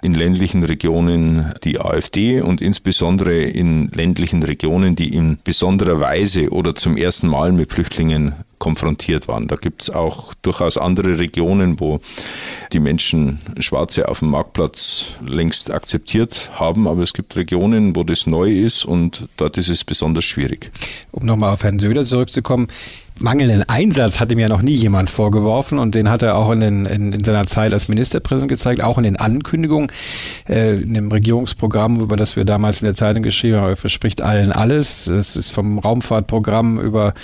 in 0.00 0.14
ländlichen 0.14 0.62
Regionen 0.64 1.52
die 1.64 1.78
AfD 1.80 2.40
und 2.40 2.62
insbesondere 2.62 3.42
in 3.42 3.88
ländlichen 3.88 4.42
Regionen, 4.42 4.96
die 4.96 5.14
in 5.14 5.38
besonderer 5.44 6.00
Weise 6.00 6.48
oder 6.48 6.74
zum 6.74 6.96
ersten 6.96 7.28
Mal 7.28 7.52
mit 7.52 7.72
Flüchtlingen 7.72 8.32
konfrontiert 8.58 9.28
waren. 9.28 9.48
Da 9.48 9.56
gibt 9.56 9.82
es 9.82 9.90
auch 9.90 10.34
durchaus 10.42 10.78
andere 10.78 11.18
Regionen, 11.18 11.78
wo 11.78 12.00
die 12.72 12.80
Menschen 12.80 13.38
Schwarze 13.60 14.08
auf 14.08 14.18
dem 14.20 14.30
Marktplatz 14.30 15.12
längst 15.24 15.70
akzeptiert 15.70 16.50
haben, 16.54 16.88
aber 16.88 17.02
es 17.02 17.12
gibt 17.12 17.36
Regionen, 17.36 17.94
wo 17.94 18.02
das 18.02 18.26
neu 18.26 18.50
ist 18.50 18.84
und 18.84 19.28
dort 19.36 19.58
ist 19.58 19.68
es 19.68 19.84
besonders 19.84 20.24
schwierig. 20.24 20.70
Um 21.12 21.24
nochmal 21.24 21.54
auf 21.54 21.62
Herrn 21.62 21.78
Söder 21.78 22.04
zurückzukommen, 22.04 22.68
mangelnden 23.20 23.68
Einsatz 23.68 24.20
hat 24.20 24.32
ihm 24.32 24.38
ja 24.38 24.48
noch 24.48 24.62
nie 24.62 24.74
jemand 24.74 25.10
vorgeworfen 25.10 25.78
und 25.78 25.94
den 25.94 26.08
hat 26.08 26.22
er 26.22 26.36
auch 26.36 26.50
in, 26.50 26.60
den, 26.60 26.86
in, 26.86 27.12
in 27.12 27.24
seiner 27.24 27.46
Zeit 27.46 27.72
als 27.72 27.88
Ministerpräsident 27.88 28.48
gezeigt, 28.48 28.82
auch 28.82 28.98
in 28.98 29.04
den 29.04 29.16
Ankündigungen, 29.16 29.90
äh, 30.48 30.76
in 30.76 30.94
dem 30.94 31.10
Regierungsprogramm, 31.10 32.00
über 32.00 32.16
das 32.16 32.36
wir 32.36 32.44
damals 32.44 32.80
in 32.80 32.86
der 32.86 32.94
Zeitung 32.94 33.22
geschrieben 33.22 33.58
haben, 33.58 33.70
er 33.70 33.76
verspricht 33.76 34.22
allen 34.22 34.52
alles. 34.52 35.06
Es 35.06 35.36
ist 35.36 35.50
vom 35.50 35.78
Raumfahrtprogramm 35.78 36.80
über 36.80 37.14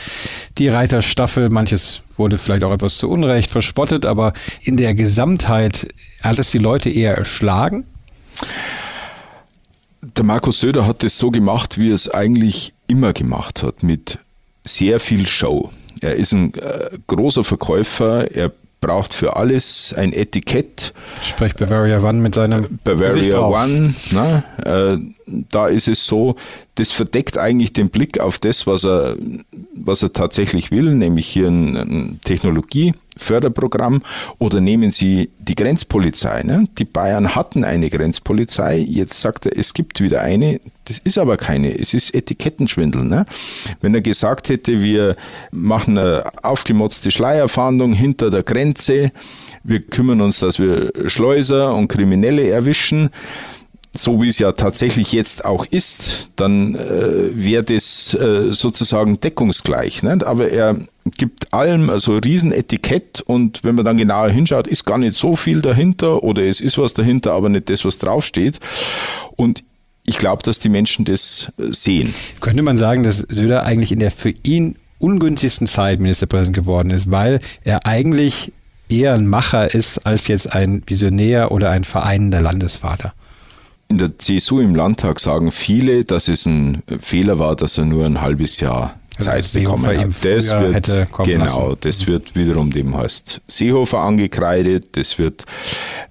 die 0.58 0.68
Reiterstaffel, 0.68 1.50
manches 1.50 2.04
wurde 2.16 2.38
vielleicht 2.38 2.64
auch 2.64 2.72
etwas 2.72 2.98
zu 2.98 3.10
Unrecht 3.10 3.50
verspottet, 3.50 4.06
aber 4.06 4.32
in 4.62 4.76
der 4.76 4.94
Gesamtheit 4.94 5.88
hat 6.22 6.38
es 6.38 6.50
die 6.50 6.58
Leute 6.58 6.90
eher 6.90 7.16
erschlagen? 7.16 7.84
Der 10.02 10.24
Markus 10.24 10.60
Söder 10.60 10.86
hat 10.86 11.02
es 11.02 11.18
so 11.18 11.30
gemacht, 11.30 11.78
wie 11.78 11.90
er 11.90 11.94
es 11.94 12.10
eigentlich 12.10 12.74
immer 12.86 13.12
gemacht 13.12 13.62
hat, 13.62 13.82
mit 13.82 14.18
sehr 14.64 15.00
viel 15.00 15.26
Show. 15.26 15.70
Er 16.00 16.14
ist 16.16 16.32
ein 16.32 16.54
äh, 16.54 16.90
großer 17.06 17.44
Verkäufer, 17.44 18.30
er 18.30 18.52
braucht 18.84 19.14
für 19.14 19.36
alles 19.36 19.94
ein 19.96 20.12
Etikett. 20.12 20.92
Sprich 21.22 21.54
Bavaria 21.54 22.02
One 22.02 22.20
mit 22.20 22.34
seinem 22.34 22.78
Bavaria 22.84 23.38
One. 23.38 23.94
Na, 24.10 24.44
äh, 24.64 24.98
da 25.50 25.68
ist 25.68 25.88
es 25.88 26.06
so, 26.06 26.36
das 26.74 26.92
verdeckt 26.92 27.38
eigentlich 27.38 27.72
den 27.72 27.88
Blick 27.88 28.20
auf 28.20 28.38
das, 28.38 28.66
was 28.66 28.84
er, 28.84 29.16
was 29.74 30.02
er 30.02 30.12
tatsächlich 30.12 30.70
will, 30.70 30.94
nämlich 30.94 31.26
hier 31.26 31.48
ein, 31.48 31.76
ein 31.76 32.20
Technologieförderprogramm. 33.14 34.02
Oder 34.38 34.61
nehmen 34.61 34.90
Sie 34.90 35.30
die 35.38 35.54
Grenzpolizei. 35.54 36.42
Ne? 36.42 36.66
Die 36.78 36.85
Bayern 36.85 37.35
hatten 37.35 37.64
eine 37.64 37.90
Grenzpolizei, 37.90 38.78
jetzt 38.78 39.21
sagt 39.21 39.47
er, 39.47 39.56
es 39.59 39.75
gibt 39.75 40.00
wieder 40.00 40.23
eine. 40.23 40.61
Das 40.87 40.99
ist 40.99 41.18
aber 41.18 41.37
keine, 41.37 41.76
es 41.78 41.94
ist 41.94 42.14
Etikettenschwindel. 42.14 43.04
Ne? 43.04 43.26
Wenn 43.80 43.94
er 43.94 44.02
gesagt 44.02 44.49
hätte, 44.49 44.83
wir 44.83 45.16
machen 45.50 45.97
eine 45.97 46.25
aufgemotzte 46.42 47.11
Schleierfahndung 47.11 47.92
hinter 47.92 48.30
der 48.30 48.42
Grenze, 48.42 49.11
wir 49.62 49.80
kümmern 49.80 50.21
uns, 50.21 50.40
dass 50.40 50.59
wir 50.59 50.92
Schleuser 51.06 51.75
und 51.75 51.88
Kriminelle 51.88 52.47
erwischen, 52.49 53.09
so 53.96 54.20
wie 54.20 54.28
es 54.28 54.40
ja 54.40 54.52
tatsächlich 54.52 55.12
jetzt 55.12 55.44
auch 55.44 55.64
ist, 55.66 56.30
dann 56.36 56.74
äh, 56.74 57.30
wäre 57.32 57.62
das 57.62 58.14
äh, 58.14 58.52
sozusagen 58.52 59.20
deckungsgleich. 59.20 60.02
Nicht? 60.02 60.24
Aber 60.24 60.50
er 60.50 60.76
gibt 61.16 61.52
allem 61.52 61.90
also 61.90 62.16
Riesenetikett 62.16 63.20
und 63.20 63.62
wenn 63.62 63.76
man 63.76 63.84
dann 63.84 63.96
genauer 63.96 64.30
hinschaut, 64.30 64.66
ist 64.66 64.84
gar 64.84 64.98
nicht 64.98 65.14
so 65.14 65.36
viel 65.36 65.62
dahinter 65.62 66.24
oder 66.24 66.42
es 66.42 66.60
ist 66.60 66.76
was 66.76 66.94
dahinter, 66.94 67.32
aber 67.32 67.48
nicht 67.48 67.70
das, 67.70 67.84
was 67.84 67.98
draufsteht. 67.98 68.58
Und 69.36 69.62
ich 70.06 70.18
glaube, 70.18 70.42
dass 70.42 70.58
die 70.58 70.68
Menschen 70.68 71.04
das 71.04 71.52
äh, 71.58 71.72
sehen. 71.72 72.14
Könnte 72.40 72.62
man 72.62 72.76
sagen, 72.76 73.04
dass 73.04 73.18
Söder 73.18 73.64
eigentlich 73.64 73.92
in 73.92 74.00
der 74.00 74.10
für 74.10 74.34
ihn 74.44 74.74
ungünstigsten 74.98 75.68
Zeit 75.68 76.00
Ministerpräsident 76.00 76.56
geworden 76.56 76.90
ist, 76.90 77.10
weil 77.10 77.38
er 77.62 77.86
eigentlich 77.86 78.52
eher 78.88 79.14
ein 79.14 79.26
Macher 79.26 79.72
ist 79.72 79.98
als 80.04 80.26
jetzt 80.26 80.52
ein 80.52 80.82
Visionär 80.86 81.52
oder 81.52 81.70
ein 81.70 81.84
vereinender 81.84 82.40
Landesvater? 82.40 83.14
In 83.88 83.99
der 83.99 84.19
CSU 84.19 84.61
im 84.61 84.75
Landtag 84.75 85.21
sagen 85.21 85.53
viele, 85.53 86.05
dass 86.05 86.29
es 86.29 86.47
ein 86.47 86.83
Fehler 87.00 87.38
war, 87.38 87.55
dass 87.55 87.79
er 87.79 87.85
nur 87.85 88.07
ein 88.07 88.21
halbes 88.21 88.61
Jahr 88.61 88.95
also 89.19 89.31
Zeit 89.31 89.53
bekommen 89.53 89.87
hat. 89.87 90.07
Das 90.25 90.50
wird, 90.50 91.09
genau, 91.25 91.69
lassen. 91.69 91.76
das 91.81 92.07
wird 92.07 92.35
wiederum 92.35 92.71
dem 92.71 92.97
heißt 92.97 93.43
Seehofer 93.49 94.00
angekreidet. 94.00 94.97
Das 94.97 95.19
wird 95.19 95.45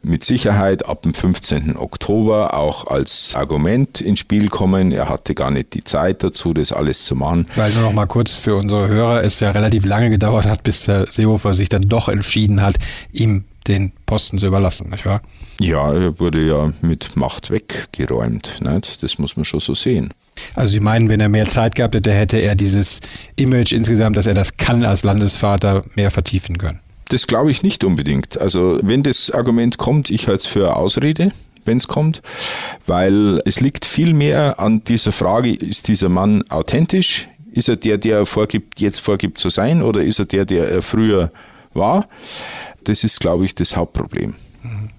mit 0.02 0.24
Sicherheit 0.24 0.86
ab 0.86 1.04
dem 1.04 1.14
15. 1.14 1.78
Oktober 1.78 2.54
auch 2.54 2.88
als 2.88 3.34
Argument 3.36 4.02
ins 4.02 4.20
Spiel 4.20 4.50
kommen. 4.50 4.92
Er 4.92 5.10
hatte 5.10 5.36
gar 5.36 5.52
nicht 5.52 5.74
die 5.74 5.84
Zeit 5.84 6.24
dazu, 6.24 6.54
das 6.54 6.72
alles 6.72 7.06
zu 7.06 7.16
machen. 7.16 7.48
Weil 7.56 7.72
nur 7.74 7.84
noch 7.84 7.94
mal 7.94 8.06
kurz 8.06 8.34
für 8.34 8.56
unsere 8.56 8.88
Hörer, 8.88 9.24
es 9.24 9.40
ja 9.40 9.52
relativ 9.52 9.86
lange 9.86 10.10
gedauert 10.10 10.46
hat, 10.46 10.64
bis 10.64 10.86
der 10.86 11.08
Seehofer 11.10 11.54
sich 11.54 11.70
dann 11.70 11.84
doch 11.84 12.10
entschieden 12.10 12.62
hat, 12.62 12.78
ihm 13.12 13.46
den 13.68 13.94
Posten 14.06 14.40
zu 14.40 14.48
überlassen, 14.48 14.90
nicht 14.90 15.06
wahr? 15.06 15.22
Ja, 15.60 15.94
er 15.94 16.20
wurde 16.20 16.46
ja 16.46 16.72
mit 16.82 17.16
Macht 17.16 17.50
weggeräumt. 17.52 18.60
Nicht? 18.62 19.04
Das 19.04 19.18
muss 19.18 19.36
man 19.36 19.46
schon 19.46 19.60
so 19.60 19.76
sehen. 19.76 20.14
Also 20.56 20.74
Sie 20.74 20.80
meinen, 20.80 21.10
wenn 21.10 21.20
er 21.20 21.30
mehr 21.30 21.48
Zeit 21.48 21.76
gehabt 21.76 21.96
hätte, 21.96 22.12
hätte 22.12 22.38
er 22.38 22.56
dieses 22.56 23.02
Image 23.36 23.72
insgesamt, 23.72 24.18
dass 24.18 24.28
er 24.28 24.34
das 24.34 24.58
kann 24.58 24.84
als 24.84 25.04
Landesvater, 25.04 25.82
mehr 25.96 26.12
vertiefen 26.12 26.58
können? 26.58 26.80
Das 27.10 27.28
glaube 27.28 27.52
ich 27.52 27.64
nicht 27.64 27.84
unbedingt. 27.84 28.40
Also 28.40 28.80
wenn 28.82 29.04
das 29.04 29.30
Argument 29.32 29.78
kommt, 29.78 30.10
ich 30.10 30.28
halte 30.28 30.42
es 30.42 30.46
für 30.46 30.76
Ausrede 30.76 31.32
wenn 31.66 31.78
es 31.78 31.88
kommt, 31.88 32.22
weil 32.86 33.42
es 33.46 33.62
liegt 33.62 33.86
viel 33.86 34.14
mehr 34.14 34.60
an 34.60 34.84
dieser 34.84 35.12
Frage, 35.12 35.54
ist 35.54 35.88
dieser 35.88 36.10
Mann 36.10 36.44
authentisch? 36.50 37.28
Ist 37.52 37.70
er 37.70 37.76
der, 37.76 37.98
der 37.98 38.26
vorgibt, 38.26 38.80
jetzt 38.80 39.00
vorgibt 39.00 39.38
zu 39.38 39.50
sein 39.50 39.84
oder 39.84 40.02
ist 40.02 40.20
er 40.20 40.26
der, 40.26 40.46
der 40.46 40.70
er 40.70 40.82
früher 40.82 41.32
war? 41.74 42.08
Das 42.84 43.04
ist, 43.04 43.20
glaube 43.20 43.46
ich, 43.46 43.56
das 43.56 43.76
Hauptproblem. 43.76 44.36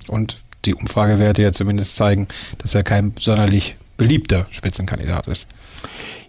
Und 0.08 0.44
die 0.64 0.74
Umfragewerte 0.74 1.42
ja 1.42 1.52
zumindest 1.52 1.96
zeigen, 1.96 2.28
dass 2.58 2.74
er 2.74 2.82
kein 2.82 3.12
sonderlich 3.18 3.76
beliebter 3.96 4.46
Spitzenkandidat 4.50 5.26
ist. 5.28 5.46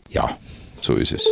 Ja, 0.10 0.38
so 0.82 0.96
ist 0.96 1.12
es 1.12 1.30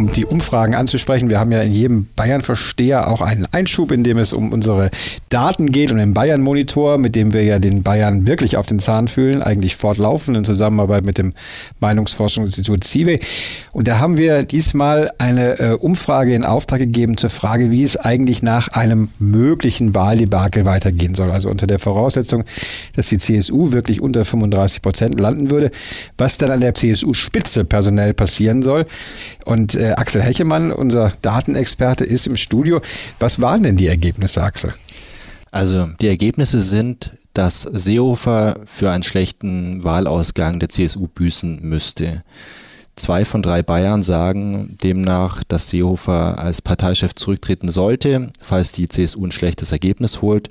um 0.00 0.12
die 0.12 0.24
Umfragen 0.24 0.74
anzusprechen, 0.74 1.28
wir 1.28 1.38
haben 1.38 1.52
ja 1.52 1.60
in 1.60 1.72
jedem 1.72 2.06
Bayern-Versteher 2.16 3.08
auch 3.08 3.20
einen 3.20 3.46
Einschub, 3.52 3.92
in 3.92 4.02
dem 4.02 4.18
es 4.18 4.32
um 4.32 4.52
unsere 4.52 4.90
Daten 5.28 5.72
geht 5.72 5.90
und 5.90 5.98
den 5.98 6.14
Bayern-Monitor, 6.14 6.98
mit 6.98 7.14
dem 7.14 7.32
wir 7.32 7.44
ja 7.44 7.58
den 7.58 7.82
Bayern 7.82 8.26
wirklich 8.26 8.56
auf 8.56 8.66
den 8.66 8.78
Zahn 8.78 9.08
fühlen, 9.08 9.42
eigentlich 9.42 9.76
fortlaufend 9.76 10.36
in 10.36 10.44
Zusammenarbeit 10.44 11.04
mit 11.04 11.18
dem 11.18 11.34
Meinungsforschungsinstitut 11.80 12.82
CIVE. 12.84 13.20
Und 13.72 13.88
da 13.88 13.98
haben 13.98 14.16
wir 14.16 14.42
diesmal 14.42 15.10
eine 15.18 15.58
äh, 15.58 15.72
Umfrage 15.74 16.34
in 16.34 16.44
Auftrag 16.44 16.80
gegeben 16.80 17.16
zur 17.16 17.30
Frage, 17.30 17.70
wie 17.70 17.82
es 17.82 17.96
eigentlich 17.96 18.42
nach 18.42 18.68
einem 18.68 19.10
möglichen 19.18 19.94
Wahldebakel 19.94 20.64
weitergehen 20.64 21.14
soll. 21.14 21.30
Also 21.30 21.50
unter 21.50 21.66
der 21.66 21.78
Voraussetzung, 21.78 22.44
dass 22.96 23.08
die 23.08 23.18
CSU 23.18 23.72
wirklich 23.72 24.00
unter 24.00 24.24
35 24.24 24.80
Prozent 24.82 25.20
landen 25.20 25.50
würde, 25.50 25.70
was 26.16 26.38
dann 26.38 26.50
an 26.50 26.60
der 26.60 26.74
CSU-Spitze 26.74 27.64
personell 27.64 28.14
passieren 28.14 28.62
soll. 28.62 28.86
Und 29.44 29.74
äh, 29.74 29.89
Axel 29.98 30.22
Hechemann, 30.22 30.72
unser 30.72 31.12
Datenexperte, 31.22 32.04
ist 32.04 32.26
im 32.26 32.36
Studio. 32.36 32.80
Was 33.18 33.40
waren 33.40 33.62
denn 33.62 33.76
die 33.76 33.86
Ergebnisse, 33.86 34.42
Axel? 34.42 34.74
Also 35.50 35.88
die 36.00 36.08
Ergebnisse 36.08 36.60
sind, 36.60 37.10
dass 37.34 37.62
Seehofer 37.62 38.60
für 38.64 38.90
einen 38.90 39.02
schlechten 39.02 39.82
Wahlausgang 39.84 40.60
der 40.60 40.68
CSU 40.68 41.06
büßen 41.08 41.60
müsste. 41.62 42.22
Zwei 42.96 43.24
von 43.24 43.42
drei 43.42 43.62
Bayern 43.62 44.02
sagen 44.02 44.76
demnach, 44.82 45.42
dass 45.44 45.70
Seehofer 45.70 46.38
als 46.38 46.60
Parteichef 46.60 47.14
zurücktreten 47.14 47.68
sollte, 47.68 48.30
falls 48.40 48.72
die 48.72 48.88
CSU 48.88 49.24
ein 49.24 49.32
schlechtes 49.32 49.72
Ergebnis 49.72 50.20
holt. 50.22 50.50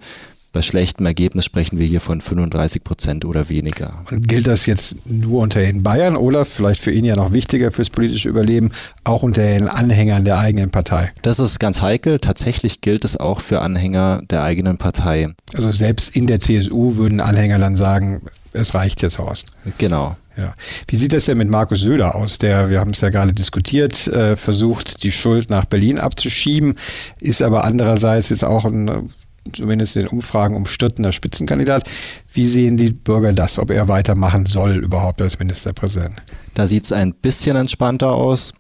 Bei 0.52 0.62
schlechtem 0.62 1.06
Ergebnis 1.06 1.46
sprechen 1.46 1.78
wir 1.78 1.86
hier 1.86 2.02
von 2.02 2.22
35 2.22 2.84
Prozent 2.84 3.26
oder 3.26 3.50
weniger. 3.50 3.94
Und 4.10 4.28
gilt 4.28 4.48
das 4.48 4.66
jetzt 4.66 4.98
nur 5.06 5.42
unter 5.42 5.62
den 5.62 5.84
Bayern 5.84 6.16
oder 6.16 6.44
vielleicht 6.46 6.82
für 6.82 6.92
ihn 6.92 7.06
ja 7.06 7.16
noch 7.16 7.32
wichtiger 7.32 7.72
fürs 7.72 7.90
politische 7.90 8.30
Überleben, 8.30 8.72
auch 9.04 9.22
unter 9.24 9.44
den 9.44 9.68
Anhängern 9.68 10.26
der 10.26 10.40
eigenen 10.40 10.72
Partei? 10.72 11.12
Das 11.22 11.40
ist 11.40 11.60
ganz 11.60 11.82
heikel. 11.82 12.20
Tatsächlich 12.20 12.82
gilt 12.82 13.06
es 13.06 13.18
auch 13.18 13.42
für 13.42 13.62
Anhänger 13.62 14.22
der 14.30 14.44
eigenen 14.44 14.78
Partei. 14.78 15.30
Also 15.54 15.72
selbst 15.72 16.16
in 16.16 16.26
der 16.26 16.40
CSU 16.40 16.96
würden 16.98 17.22
Anhänger 17.22 17.60
dann 17.60 17.76
sagen, 17.76 18.22
es 18.54 18.74
reicht 18.74 19.02
jetzt, 19.02 19.20
Horst. 19.20 19.48
Genau. 19.78 20.18
Ja. 20.36 20.54
Wie 20.88 20.96
sieht 20.96 21.14
das 21.14 21.26
denn 21.26 21.38
mit 21.38 21.50
Markus 21.50 21.82
Söder 21.82 22.16
aus? 22.16 22.38
Der, 22.38 22.70
wir 22.70 22.80
haben 22.80 22.92
es 22.92 23.02
ja 23.02 23.10
gerade 23.10 23.34
diskutiert, 23.34 24.08
äh, 24.08 24.36
versucht, 24.36 25.04
die 25.04 25.12
Schuld 25.12 25.50
nach 25.50 25.66
Berlin 25.66 26.00
abzuschieben, 26.00 26.76
ist 27.20 27.42
aber 27.42 27.66
andererseits 27.66 28.30
jetzt 28.30 28.46
auch 28.46 28.66
ein 28.66 29.10
zumindest 29.54 29.96
in 29.96 30.04
den 30.04 30.10
Umfragen 30.10 30.56
umstrittener 30.56 31.12
Spitzenkandidat. 31.12 31.90
Wie 32.34 32.48
sehen 32.48 32.78
die 32.78 32.92
Bürger 32.92 33.34
das, 33.34 33.60
ob 33.60 33.72
er 33.72 33.88
weitermachen 33.88 34.46
soll 34.46 34.78
überhaupt 34.78 35.22
als 35.22 35.40
Ministerpräsident? 35.40 36.22
Da 36.54 36.68
sieht 36.68 36.86
es 36.86 36.92
ein 36.92 37.14
bisschen 37.14 37.56
entspannter 37.56 38.12
aus. 38.12 38.54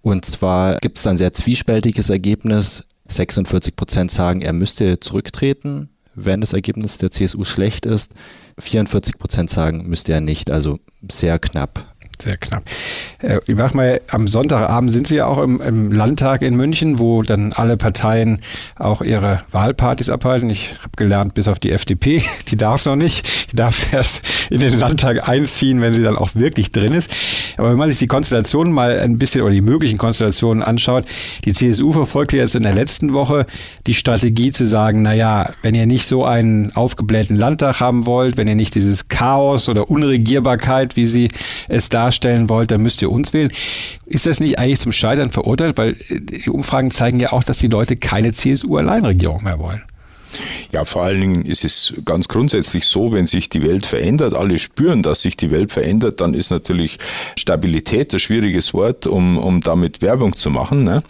Und 0.00 0.24
zwar 0.24 0.78
gibt 0.78 0.98
es 0.98 1.06
ein 1.06 1.18
sehr 1.18 1.32
zwiespältiges 1.32 2.10
Ergebnis. 2.10 2.86
46 3.08 3.74
Prozent 3.74 4.10
sagen, 4.10 4.42
er 4.42 4.52
müsste 4.52 5.00
zurücktreten, 5.00 5.88
wenn 6.14 6.40
das 6.40 6.52
Ergebnis 6.52 6.98
der 6.98 7.10
CSU 7.10 7.44
schlecht 7.44 7.86
ist. 7.86 8.12
44 8.58 9.18
Prozent 9.18 9.50
sagen, 9.50 9.88
müsste 9.88 10.12
er 10.12 10.20
nicht. 10.20 10.50
Also 10.50 10.78
sehr 11.10 11.38
knapp 11.38 11.84
sehr 12.22 12.36
knapp. 12.36 12.64
Äh, 13.22 13.38
ich 13.46 13.54
mach 13.54 13.74
mal, 13.74 14.00
am 14.08 14.28
Sonntagabend 14.28 14.92
sind 14.92 15.06
Sie 15.06 15.16
ja 15.16 15.26
auch 15.26 15.38
im, 15.38 15.60
im, 15.60 15.92
Landtag 15.92 16.42
in 16.42 16.56
München, 16.56 16.98
wo 16.98 17.22
dann 17.22 17.52
alle 17.52 17.76
Parteien 17.76 18.40
auch 18.76 19.02
ihre 19.02 19.42
Wahlpartys 19.52 20.10
abhalten. 20.10 20.50
Ich 20.50 20.74
habe 20.78 20.92
gelernt, 20.96 21.34
bis 21.34 21.48
auf 21.48 21.58
die 21.58 21.72
FDP, 21.72 22.22
die 22.48 22.56
darf 22.56 22.84
noch 22.86 22.96
nicht. 22.96 23.52
Die 23.52 23.56
darf 23.56 23.92
erst 23.92 24.22
in 24.50 24.60
den 24.60 24.78
Landtag 24.78 25.28
einziehen, 25.28 25.80
wenn 25.80 25.94
sie 25.94 26.02
dann 26.02 26.16
auch 26.16 26.30
wirklich 26.34 26.72
drin 26.72 26.92
ist. 26.92 27.10
Aber 27.56 27.70
wenn 27.70 27.78
man 27.78 27.90
sich 27.90 27.98
die 27.98 28.06
Konstellationen 28.06 28.72
mal 28.72 28.98
ein 28.98 29.18
bisschen 29.18 29.42
oder 29.42 29.52
die 29.52 29.60
möglichen 29.60 29.98
Konstellationen 29.98 30.62
anschaut, 30.62 31.04
die 31.44 31.52
CSU 31.52 31.92
verfolgte 31.92 32.36
jetzt 32.36 32.54
in 32.54 32.62
der 32.62 32.74
letzten 32.74 33.12
Woche 33.12 33.46
die 33.86 33.94
Strategie 33.94 34.52
zu 34.52 34.66
sagen, 34.66 35.02
naja, 35.02 35.50
wenn 35.62 35.74
ihr 35.74 35.86
nicht 35.86 36.06
so 36.06 36.24
einen 36.24 36.74
aufgeblähten 36.74 37.36
Landtag 37.36 37.80
haben 37.80 38.06
wollt, 38.06 38.36
wenn 38.36 38.48
ihr 38.48 38.54
nicht 38.54 38.74
dieses 38.74 39.08
Chaos 39.08 39.68
oder 39.68 39.90
Unregierbarkeit, 39.90 40.96
wie 40.96 41.06
sie 41.06 41.28
es 41.68 41.88
da 41.88 42.07
darstellen 42.08 42.48
wollt, 42.48 42.70
dann 42.70 42.82
müsst 42.82 43.02
ihr 43.02 43.10
uns 43.10 43.32
wählen. 43.32 43.52
Ist 44.06 44.26
das 44.26 44.40
nicht 44.40 44.58
eigentlich 44.58 44.80
zum 44.80 44.92
Scheitern 44.92 45.30
verurteilt? 45.30 45.76
Weil 45.76 45.92
äh, 45.92 46.20
die 46.20 46.50
Umfragen 46.50 46.90
zeigen 46.90 47.20
ja 47.20 47.32
auch, 47.32 47.44
dass 47.44 47.58
die 47.58 47.68
Leute 47.68 47.96
keine 47.96 48.32
CSU-Alleinregierung 48.32 49.44
mehr 49.44 49.58
wollen. 49.58 49.82
Ja, 50.72 50.84
vor 50.84 51.04
allen 51.04 51.20
Dingen 51.20 51.44
ist 51.46 51.64
es 51.64 51.94
ganz 52.04 52.28
grundsätzlich 52.28 52.84
so, 52.84 53.12
wenn 53.12 53.26
sich 53.26 53.48
die 53.48 53.62
Welt 53.62 53.86
verändert, 53.86 54.34
alle 54.34 54.58
spüren, 54.58 55.02
dass 55.02 55.22
sich 55.22 55.38
die 55.38 55.50
Welt 55.50 55.72
verändert, 55.72 56.20
dann 56.20 56.34
ist 56.34 56.50
natürlich 56.50 56.98
Stabilität 57.38 58.12
ein 58.12 58.18
schwieriges 58.18 58.74
Wort, 58.74 59.06
um, 59.06 59.38
um 59.38 59.62
damit 59.62 60.02
Werbung 60.02 60.34
zu 60.34 60.50
machen. 60.50 60.84
Ne? 60.84 61.02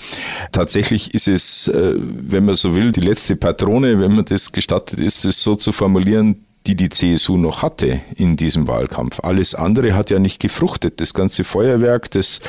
Tatsächlich 0.53 1.15
ist 1.15 1.27
es, 1.27 1.67
äh, 1.67 1.95
wenn 1.97 2.45
man 2.45 2.55
so 2.55 2.77
will, 2.77 2.93
die 2.93 3.01
letzte 3.01 3.35
Patrone, 3.35 3.99
wenn 3.99 4.15
man 4.15 4.25
das 4.25 4.53
gestattet 4.53 5.01
ist, 5.01 5.25
es 5.25 5.43
so 5.43 5.57
zu 5.57 5.73
formulieren, 5.73 6.37
die 6.69 6.77
die 6.77 6.91
CSU 6.91 7.39
noch 7.39 7.63
hatte 7.63 8.01
in 8.17 8.37
diesem 8.37 8.69
Wahlkampf. 8.69 9.21
Alles 9.21 9.55
andere 9.55 9.95
hat 9.95 10.11
ja 10.11 10.19
nicht 10.19 10.39
gefruchtet. 10.39 11.01
Das 11.01 11.15
ganze 11.15 11.43
Feuerwerk, 11.43 12.11
das 12.11 12.41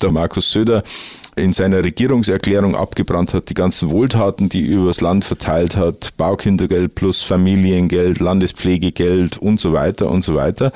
der 0.00 0.12
Markus 0.12 0.50
Söder 0.50 0.82
in 1.36 1.52
seiner 1.52 1.84
Regierungserklärung 1.84 2.74
abgebrannt 2.74 3.34
hat, 3.34 3.50
die 3.50 3.54
ganzen 3.54 3.90
Wohltaten, 3.90 4.48
die 4.48 4.70
er 4.70 4.78
übers 4.78 5.02
Land 5.02 5.26
verteilt 5.26 5.76
hat, 5.76 6.16
Baukindergeld 6.16 6.94
plus 6.94 7.22
Familiengeld, 7.22 8.20
Landespflegegeld 8.20 9.36
und 9.36 9.60
so 9.60 9.74
weiter 9.74 10.10
und 10.10 10.24
so 10.24 10.34
weiter. 10.34 10.72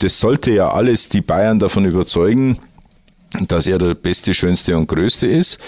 Das 0.00 0.18
sollte 0.18 0.50
ja 0.50 0.72
alles 0.72 1.10
die 1.10 1.20
Bayern 1.20 1.60
davon 1.60 1.84
überzeugen, 1.84 2.58
dass 3.46 3.68
er 3.68 3.78
der 3.78 3.94
Beste, 3.94 4.34
Schönste 4.34 4.76
und 4.76 4.88
Größte 4.88 5.28
ist. 5.28 5.60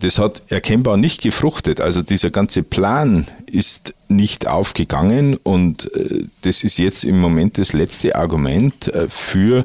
Das 0.00 0.18
hat 0.18 0.42
erkennbar 0.48 0.96
nicht 0.96 1.22
gefruchtet. 1.22 1.80
Also 1.80 2.02
dieser 2.02 2.30
ganze 2.30 2.62
Plan 2.62 3.26
ist 3.50 3.94
nicht 4.08 4.46
aufgegangen 4.46 5.36
und 5.36 5.92
äh, 5.94 6.24
das 6.42 6.64
ist 6.64 6.78
jetzt 6.78 7.04
im 7.04 7.18
Moment 7.18 7.58
das 7.58 7.72
letzte 7.72 8.16
Argument 8.16 8.88
äh, 8.88 9.08
für 9.08 9.64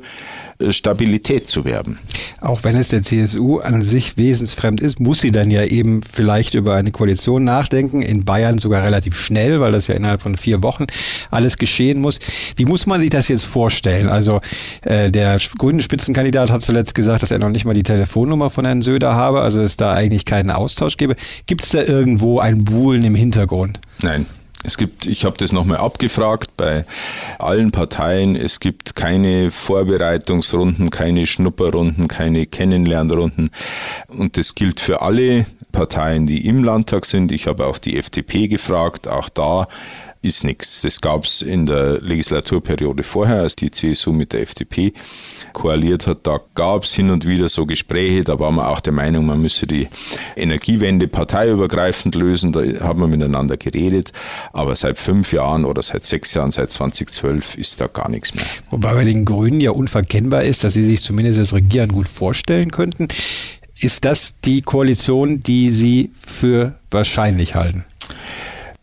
Stabilität 0.70 1.48
zu 1.48 1.66
werben. 1.66 2.00
Auch 2.40 2.64
wenn 2.64 2.76
es 2.76 2.90
der 2.90 3.04
CSU 3.04 3.60
an 3.60 3.82
sich 3.82 4.18
wesensfremd 4.18 4.82
ist, 4.82 5.00
muss 5.00 5.22
sie 5.22 5.32
dann 5.32 5.52
ja 5.52 5.64
eben 5.64 6.02
vielleicht 6.04 6.54
über 6.54 6.76
eine 6.76 6.92
Koalition 6.92 7.44
nachdenken. 7.44 8.02
In 8.02 8.26
Bayern 8.26 8.58
sogar 8.58 8.84
relativ 8.84 9.16
schnell, 9.16 9.60
weil 9.60 9.72
das 9.72 9.88
ja 9.88 9.96
innerhalb 9.96 10.22
von 10.22 10.38
vier 10.38 10.64
Wochen 10.64 10.86
alles 11.30 11.58
geschehen 11.58 12.02
muss. 12.02 12.20
Wie 12.56 12.66
muss 12.66 12.86
man 12.86 13.02
sich 13.02 13.10
das 13.10 13.28
jetzt 13.28 13.46
vorstellen? 13.46 14.10
Also 14.10 14.42
äh, 14.84 15.12
der 15.12 15.38
grüne 15.58 15.82
Spitzenkandidat 15.82 16.52
hat 16.52 16.62
zuletzt 16.62 16.96
gesagt, 16.96 17.24
dass 17.24 17.32
er 17.32 17.40
noch 17.40 17.50
nicht 17.50 17.66
mal 17.66 17.74
die 17.74 17.84
Telefonnummer 17.84 18.50
von 18.50 18.66
Herrn 18.66 18.82
Söder 18.82 19.16
habe, 19.16 19.42
also 19.42 19.62
es 19.62 19.78
da 19.78 19.94
eigentlich 19.94 20.26
keinen 20.26 20.52
Austausch 20.52 20.98
gäbe. 20.98 21.16
Gibt 21.46 21.64
es 21.64 21.70
da 21.70 21.84
irgendwo 21.84 22.40
ein 22.40 22.64
Buhlen 22.64 23.04
im 23.04 23.16
Hintergrund? 23.16 23.80
Nein, 24.02 24.26
es 24.64 24.78
gibt, 24.78 25.08
ich 25.08 25.26
habe 25.26 25.38
das 25.38 25.52
nochmal 25.52 25.78
abgefragt 25.78 26.56
bei 26.56 26.86
allen 27.40 27.72
Parteien. 27.72 28.36
Es 28.36 28.60
gibt 28.60 28.96
keine 28.96 29.50
Vorbereitungsrunden, 29.50 30.92
keine 30.92 31.26
Schnupperrunden, 31.26 32.08
keine 32.08 32.46
Kennenlernrunden. 32.46 33.50
Und 34.10 34.38
das 34.38 34.54
gilt 34.54 34.80
für 34.80 35.02
alle 35.02 35.48
Parteien, 35.72 36.28
die 36.28 36.46
im 36.48 36.64
Landtag 36.64 37.06
sind. 37.06 37.32
Ich 37.32 37.48
habe 37.48 37.66
auch 37.66 37.80
die 37.80 37.98
FDP 37.98 38.48
gefragt. 38.48 39.08
Auch 39.08 39.30
da 39.30 39.68
ist 40.22 40.44
nichts. 40.44 40.82
Das 40.82 41.02
gab 41.02 41.24
es 41.24 41.42
in 41.42 41.66
der 41.66 42.00
Legislaturperiode 42.02 43.04
vorher, 43.04 43.42
als 43.42 43.56
die 43.56 43.72
CSU 43.72 44.12
mit 44.12 44.34
der 44.34 44.42
FDP 44.42 44.94
koaliert 45.54 46.06
hat. 46.06 46.20
Da 46.28 46.40
gab 46.54 46.84
es 46.84 46.94
hin 46.94 47.10
und 47.10 47.28
wieder 47.28 47.50
so 47.50 47.66
Gespräche. 47.66 48.24
Da 48.24 48.40
war 48.40 48.52
man 48.52 48.66
auch 48.66 48.80
der 48.80 48.94
Meinung, 48.94 49.26
man 49.26 49.42
müsse 49.42 49.66
die 49.66 49.88
Energiewende 50.36 51.08
parteiübergreifend 51.08 52.16
lösen. 52.16 52.52
Da 52.52 52.62
haben 52.82 53.02
wir 53.02 53.08
miteinander 53.08 53.58
geredet. 53.58 54.14
Aber 54.54 54.76
seit 54.76 55.00
fünf 55.00 55.34
Jahren 55.34 55.66
oder 55.66 55.82
seit 55.82 56.04
sechs 56.04 56.34
Jahren, 56.34 56.52
seit 56.52 56.72
2012 56.72 57.56
ist 57.58 57.82
da 57.82 57.88
gar 57.88 58.10
nichts 58.10 58.36
mehr. 58.36 58.46
Wobei 58.70 58.94
bei 58.94 59.04
den 59.04 59.26
Grünen 59.26 59.60
ja 59.60 59.72
unverkennbar 59.72 60.44
ist, 60.44 60.64
dass 60.64 60.74
sie 60.74 60.84
sich 60.84 61.02
zumindest 61.02 61.40
das 61.40 61.54
Regieren 61.54 61.90
gut 61.90 62.08
vorstellen 62.08 62.72
könnten. 62.72 63.08
Ist 63.80 64.06
das 64.06 64.40
die 64.42 64.62
Koalition, 64.62 65.42
die 65.42 65.72
Sie 65.72 66.12
für 66.24 66.76
wahrscheinlich 66.92 67.56
halten? 67.56 67.86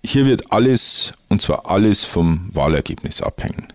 Hier 0.05 0.26
wird 0.26 0.52
alles, 0.52 1.12
und 1.28 1.43
zwar 1.43 1.71
alles 1.71 2.05
vom 2.05 2.50
Wahlergebnis 2.52 3.21
abhängen. 3.21 3.69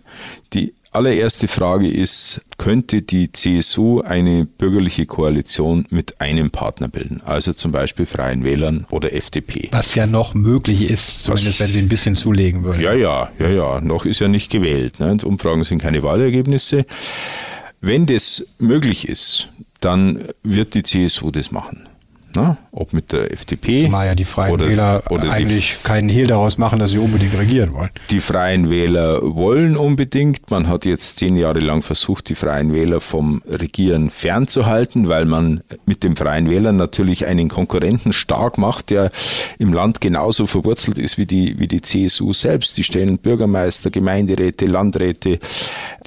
Die 0.54 0.74
allererste 0.94 1.48
Frage 1.48 1.90
ist, 1.90 2.42
könnte 2.58 3.02
die 3.02 3.32
CSU 3.32 4.02
eine 4.02 4.46
bürgerliche 4.46 5.06
Koalition 5.06 5.86
mit 5.90 6.22
einem 6.22 6.52
Partner 6.52 6.88
bilden, 6.88 7.22
also 7.26 7.54
zum 7.54 7.72
Beispiel 7.72 8.06
Freien 8.06 8.44
Wählern 8.44 8.86
oder 8.90 9.14
FDP? 9.14 9.70
Was 9.72 9.96
ja 9.96 10.06
noch 10.06 10.34
möglich 10.34 10.84
ist, 10.84 11.24
zumindest 11.24 11.60
Was, 11.60 11.68
wenn 11.68 11.74
sie 11.74 11.80
ein 11.80 11.90
bisschen 11.90 12.16
zulegen 12.16 12.64
würden. 12.64 12.82
Ja, 12.82 12.94
ja, 12.94 13.32
ja, 13.40 13.50
ja, 13.50 13.82
noch 13.82 14.06
ist 14.06 14.20
ja 14.20 14.28
nicht 14.28 14.52
gewählt. 14.52 15.00
Ne? 15.00 15.18
Umfragen 15.24 15.64
sind 15.64 15.82
keine 15.82 16.04
Wahlergebnisse. 16.04 16.86
Wenn 17.82 18.06
das 18.06 18.46
möglich 18.60 19.10
ist, 19.10 19.50
dann 19.82 20.24
wird 20.44 20.76
die 20.76 20.84
CSU 20.84 21.32
das 21.32 21.52
machen. 21.52 21.90
Ne? 22.36 22.58
Ob 22.72 22.94
mit 22.94 23.12
der 23.12 23.32
FDP. 23.32 23.86
Zumal 23.86 24.08
ja 24.08 24.16
die 24.16 24.24
Freien 24.24 24.54
oder, 24.54 24.70
Wähler 24.70 25.04
oder 25.10 25.32
eigentlich 25.32 25.78
die, 25.78 25.88
keinen 25.88 26.10
Hehl 26.10 26.28
daraus 26.28 26.58
machen, 26.58 26.80
dass 26.80 26.92
sie 26.92 26.98
unbedingt 26.98 27.38
regieren 27.38 27.74
wollen. 27.74 27.90
Die 28.10 28.20
Freien 28.20 28.70
Wähler 28.70 29.22
wollen 29.36 29.78
unbedingt. 29.78 30.50
Man 30.50 30.68
hat 30.68 30.86
jetzt 30.86 31.18
zehn 31.20 31.36
Jahre 31.36 31.60
lang 31.60 31.82
versucht, 31.82 32.30
die 32.30 32.36
Freien 32.36 32.74
Wähler 32.74 33.00
vom 33.00 33.42
Regieren 33.48 34.10
fernzuhalten, 34.10 35.10
weil 35.10 35.26
man 35.26 35.62
mit 35.86 36.04
den 36.04 36.16
Freien 36.16 36.50
Wählern 36.50 36.78
natürlich 36.78 37.26
einen 37.26 37.50
Konkurrenten 37.50 38.14
stark 38.14 38.58
macht, 38.58 38.90
der 38.90 39.12
im 39.60 39.74
Land 39.74 40.02
genauso 40.02 40.48
verwurzelt 40.48 40.98
ist 40.98 41.18
wie 41.18 41.26
die, 41.26 41.60
wie 41.60 41.68
die 41.68 41.82
CSU 41.82 42.34
selbst. 42.34 42.78
Die 42.78 42.84
stellen 42.84 43.18
Bürgermeister, 43.18 43.92
Gemeinderäte, 43.92 44.66
Landräte, 44.66 45.40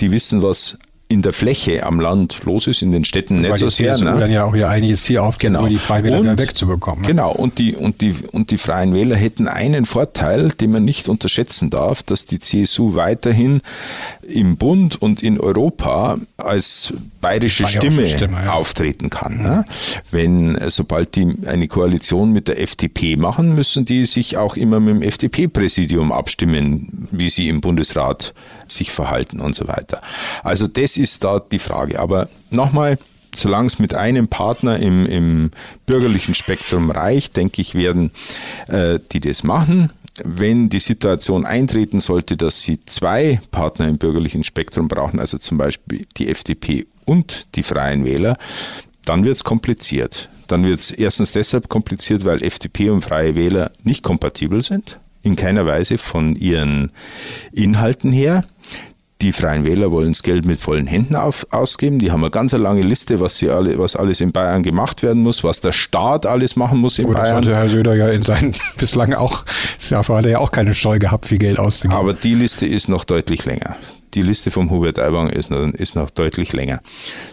die 0.00 0.10
wissen, 0.10 0.42
was 0.42 0.78
in 1.08 1.22
der 1.22 1.32
Fläche 1.32 1.86
am 1.86 2.00
Land 2.00 2.40
los 2.44 2.66
ist, 2.66 2.82
in 2.82 2.90
den 2.90 3.04
Städten 3.04 3.40
nicht 3.40 3.58
so 3.58 3.68
sehr. 3.68 3.96
Ne? 3.98 4.18
dann 4.18 4.30
ja 4.30 4.44
auch 4.44 4.54
ihr 4.56 4.68
einiges 4.68 5.04
Ziel 5.04 5.18
aufgeben, 5.18 5.54
genau. 5.54 5.68
die 5.68 5.78
Freien 5.78 6.02
Wähler 6.02 6.18
und, 6.18 6.38
wegzubekommen. 6.38 7.02
Ne? 7.02 7.06
Genau, 7.06 7.32
und 7.32 7.58
die, 7.58 7.76
und, 7.76 8.00
die, 8.00 8.14
und 8.32 8.50
die 8.50 8.58
Freien 8.58 8.92
Wähler 8.92 9.14
hätten 9.14 9.46
einen 9.46 9.86
Vorteil, 9.86 10.50
den 10.50 10.72
man 10.72 10.84
nicht 10.84 11.08
unterschätzen 11.08 11.70
darf, 11.70 12.02
dass 12.02 12.26
die 12.26 12.40
CSU 12.40 12.96
weiterhin 12.96 13.60
im 14.26 14.56
Bund 14.56 15.00
und 15.00 15.22
in 15.22 15.38
Europa 15.38 16.18
als 16.38 16.92
bayerische 17.20 17.68
Stimme, 17.68 18.08
Stimme 18.08 18.38
ja. 18.44 18.52
auftreten 18.54 19.08
kann. 19.08 19.42
Ne? 19.42 19.64
Wenn, 20.10 20.58
sobald 20.68 21.14
die 21.14 21.34
eine 21.46 21.68
Koalition 21.68 22.32
mit 22.32 22.48
der 22.48 22.60
FDP 22.60 23.16
machen, 23.16 23.54
müssen 23.54 23.84
die 23.84 24.06
sich 24.06 24.36
auch 24.38 24.56
immer 24.56 24.80
mit 24.80 24.96
dem 24.96 25.02
FDP-Präsidium 25.02 26.10
abstimmen, 26.10 27.06
wie 27.12 27.28
sie 27.28 27.48
im 27.48 27.60
Bundesrat 27.60 28.34
sich 28.70 28.90
verhalten 28.90 29.40
und 29.40 29.54
so 29.54 29.68
weiter. 29.68 30.00
Also 30.42 30.66
das 30.66 30.96
ist 30.96 31.24
da 31.24 31.40
die 31.40 31.58
Frage. 31.58 32.00
Aber 32.00 32.28
nochmal, 32.50 32.98
solange 33.34 33.66
es 33.66 33.78
mit 33.78 33.94
einem 33.94 34.28
Partner 34.28 34.78
im, 34.78 35.06
im 35.06 35.50
bürgerlichen 35.86 36.34
Spektrum 36.34 36.90
reicht, 36.90 37.36
denke 37.36 37.60
ich, 37.60 37.74
werden 37.74 38.10
äh, 38.68 38.98
die 39.12 39.20
das 39.20 39.42
machen. 39.42 39.92
Wenn 40.24 40.70
die 40.70 40.78
Situation 40.78 41.44
eintreten 41.44 42.00
sollte, 42.00 42.38
dass 42.38 42.62
sie 42.62 42.84
zwei 42.86 43.40
Partner 43.50 43.86
im 43.86 43.98
bürgerlichen 43.98 44.44
Spektrum 44.44 44.88
brauchen, 44.88 45.20
also 45.20 45.36
zum 45.36 45.58
Beispiel 45.58 46.06
die 46.16 46.28
FDP 46.28 46.86
und 47.04 47.54
die 47.54 47.62
Freien 47.62 48.06
Wähler, 48.06 48.38
dann 49.04 49.24
wird 49.24 49.36
es 49.36 49.44
kompliziert. 49.44 50.28
Dann 50.48 50.64
wird 50.64 50.78
es 50.78 50.90
erstens 50.90 51.32
deshalb 51.32 51.68
kompliziert, 51.68 52.24
weil 52.24 52.42
FDP 52.42 52.90
und 52.90 53.02
Freie 53.02 53.34
Wähler 53.34 53.70
nicht 53.82 54.02
kompatibel 54.02 54.62
sind, 54.62 54.98
in 55.22 55.36
keiner 55.36 55.66
Weise 55.66 55.98
von 55.98 56.36
ihren 56.36 56.90
Inhalten 57.52 58.12
her. 58.12 58.44
Die 59.22 59.32
Freien 59.32 59.64
Wähler 59.64 59.90
wollen 59.92 60.12
das 60.12 60.22
Geld 60.22 60.44
mit 60.44 60.60
vollen 60.60 60.86
Händen 60.86 61.16
auf, 61.16 61.46
ausgeben. 61.50 61.98
Die 61.98 62.12
haben 62.12 62.22
eine 62.22 62.30
ganz 62.30 62.52
lange 62.52 62.82
Liste, 62.82 63.18
was, 63.18 63.38
sie 63.38 63.48
alle, 63.48 63.78
was 63.78 63.96
alles 63.96 64.20
in 64.20 64.30
Bayern 64.30 64.62
gemacht 64.62 65.02
werden 65.02 65.22
muss, 65.22 65.42
was 65.42 65.62
der 65.62 65.72
Staat 65.72 66.26
alles 66.26 66.54
machen 66.54 66.78
muss 66.78 66.98
in 66.98 67.06
Gut, 67.06 67.14
Bayern. 67.14 67.42
Das 67.42 67.46
hatte 67.46 67.56
Herr 67.56 67.68
Söder 67.70 67.94
ja 67.94 68.10
in 68.10 68.22
seinen 68.22 68.54
bislang 68.76 69.14
auch, 69.14 69.44
dafür 69.88 70.16
hat 70.16 70.26
er 70.26 70.32
ja 70.32 70.38
auch 70.38 70.52
keine 70.52 70.74
Scheu 70.74 70.98
gehabt, 70.98 71.26
viel 71.26 71.38
Geld 71.38 71.58
auszugeben. 71.58 71.98
Aber 71.98 72.12
die 72.12 72.34
Liste 72.34 72.66
ist 72.66 72.90
noch 72.90 73.04
deutlich 73.04 73.46
länger. 73.46 73.76
Die 74.12 74.22
Liste 74.22 74.50
vom 74.50 74.70
Hubert 74.70 74.98
Aiwanger 74.98 75.32
ist, 75.32 75.50
ist 75.50 75.96
noch 75.96 76.10
deutlich 76.10 76.52
länger. 76.52 76.82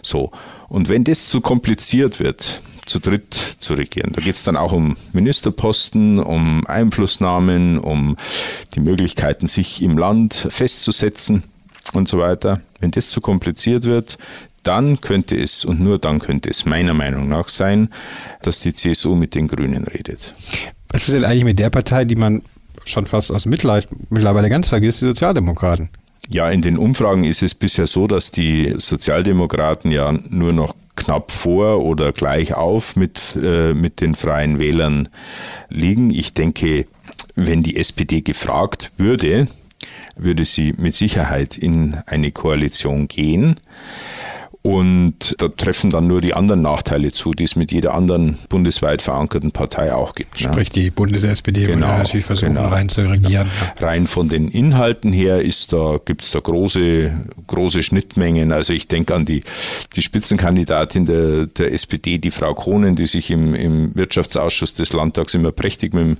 So. 0.01 0.31
Und 0.69 0.87
wenn 0.87 1.03
das 1.03 1.27
zu 1.27 1.41
kompliziert 1.41 2.19
wird, 2.19 2.61
zu 2.85 2.99
dritt 2.99 3.33
zu 3.33 3.75
regieren. 3.75 4.11
Da 4.13 4.21
geht 4.21 4.35
es 4.35 4.43
dann 4.43 4.57
auch 4.57 4.73
um 4.73 4.97
Ministerposten, 5.13 6.19
um 6.19 6.67
Einflussnahmen, 6.67 7.77
um 7.77 8.17
die 8.73 8.81
Möglichkeiten, 8.81 9.47
sich 9.47 9.81
im 9.81 9.97
Land 9.97 10.33
festzusetzen 10.49 11.43
und 11.95 12.07
so 12.07 12.19
weiter. 12.19 12.61
Wenn 12.79 12.91
das 12.91 13.09
zu 13.09 13.21
kompliziert 13.21 13.85
wird, 13.85 14.17
dann 14.63 15.01
könnte 15.01 15.39
es, 15.39 15.65
und 15.65 15.79
nur 15.79 15.99
dann 15.99 16.19
könnte 16.19 16.49
es 16.49 16.65
meiner 16.65 16.93
Meinung 16.93 17.27
nach 17.27 17.49
sein, 17.49 17.89
dass 18.41 18.61
die 18.61 18.73
CSU 18.73 19.15
mit 19.15 19.35
den 19.35 19.47
Grünen 19.47 19.83
redet. 19.85 20.33
Was 20.89 21.07
ist 21.07 21.15
denn 21.15 21.25
eigentlich 21.25 21.43
mit 21.43 21.59
der 21.59 21.69
Partei, 21.69 22.05
die 22.05 22.15
man 22.15 22.41
schon 22.85 23.05
fast 23.05 23.31
aus 23.31 23.45
Mitleid 23.45 23.87
mittlerweile 24.09 24.49
ganz 24.49 24.69
vergisst, 24.69 25.01
die 25.01 25.05
Sozialdemokraten? 25.05 25.89
Ja, 26.29 26.49
in 26.49 26.61
den 26.61 26.77
Umfragen 26.77 27.25
ist 27.25 27.43
es 27.43 27.53
bisher 27.53 27.87
so, 27.87 28.07
dass 28.07 28.31
die 28.31 28.75
Sozialdemokraten 28.77 29.91
ja 29.91 30.13
nur 30.29 30.53
noch 30.53 30.75
knapp 30.95 31.31
vor 31.31 31.83
oder 31.83 32.13
gleich 32.13 32.53
auf 32.53 32.95
mit, 32.95 33.37
äh, 33.41 33.73
mit 33.73 33.99
den 33.99 34.15
freien 34.15 34.59
Wählern 34.59 35.09
liegen. 35.69 36.11
Ich 36.11 36.33
denke, 36.33 36.85
wenn 37.35 37.63
die 37.63 37.75
SPD 37.75 38.21
gefragt 38.21 38.91
würde, 38.97 39.47
würde 40.15 40.45
sie 40.45 40.73
mit 40.77 40.95
Sicherheit 40.95 41.57
in 41.57 41.95
eine 42.05 42.31
Koalition 42.31 43.07
gehen. 43.07 43.55
Und 44.61 45.12
da 45.37 45.47
treffen 45.47 45.89
dann 45.89 46.07
nur 46.07 46.21
die 46.21 46.33
anderen 46.33 46.61
Nachteile 46.61 47.11
zu, 47.11 47.33
die 47.33 47.43
es 47.43 47.55
mit 47.55 47.71
jeder 47.71 47.93
anderen 47.93 48.37
bundesweit 48.49 49.01
verankerten 49.01 49.51
Partei 49.51 49.93
auch 49.93 50.15
gibt. 50.15 50.41
Ne? 50.41 50.47
Sprich, 50.47 50.69
die 50.69 50.89
Bundes-SPD 50.89 51.65
genau, 51.65 51.87
würde 51.87 51.97
natürlich 51.99 52.25
versuchen, 52.25 52.55
genau. 52.55 52.67
rein 52.67 52.89
zu 52.89 53.01
regieren. 53.01 53.31
Ja. 53.31 53.45
Rein 53.85 54.07
von 54.07 54.29
den 54.29 54.49
Inhalten 54.49 55.11
her 55.11 55.41
ist 55.41 55.73
da, 55.73 55.99
gibt 56.03 56.23
es 56.23 56.31
da 56.31 56.39
große, 56.39 57.11
große 57.47 57.83
Schnittmengen. 57.83 58.51
Also 58.51 58.73
ich 58.73 58.87
denke 58.87 59.13
an 59.13 59.25
die, 59.25 59.43
die 59.95 60.01
Spitzenkandidatin 60.01 61.05
der, 61.05 61.45
der 61.47 61.73
SPD, 61.73 62.17
die 62.17 62.31
Frau 62.31 62.53
Kohnen, 62.53 62.95
die 62.95 63.05
sich 63.05 63.29
im, 63.29 63.53
im 63.53 63.95
Wirtschaftsausschuss 63.95 64.73
des 64.73 64.93
Landtags 64.93 65.33
immer 65.33 65.51
prächtig 65.51 65.93
mit 65.93 66.05
dem 66.05 66.17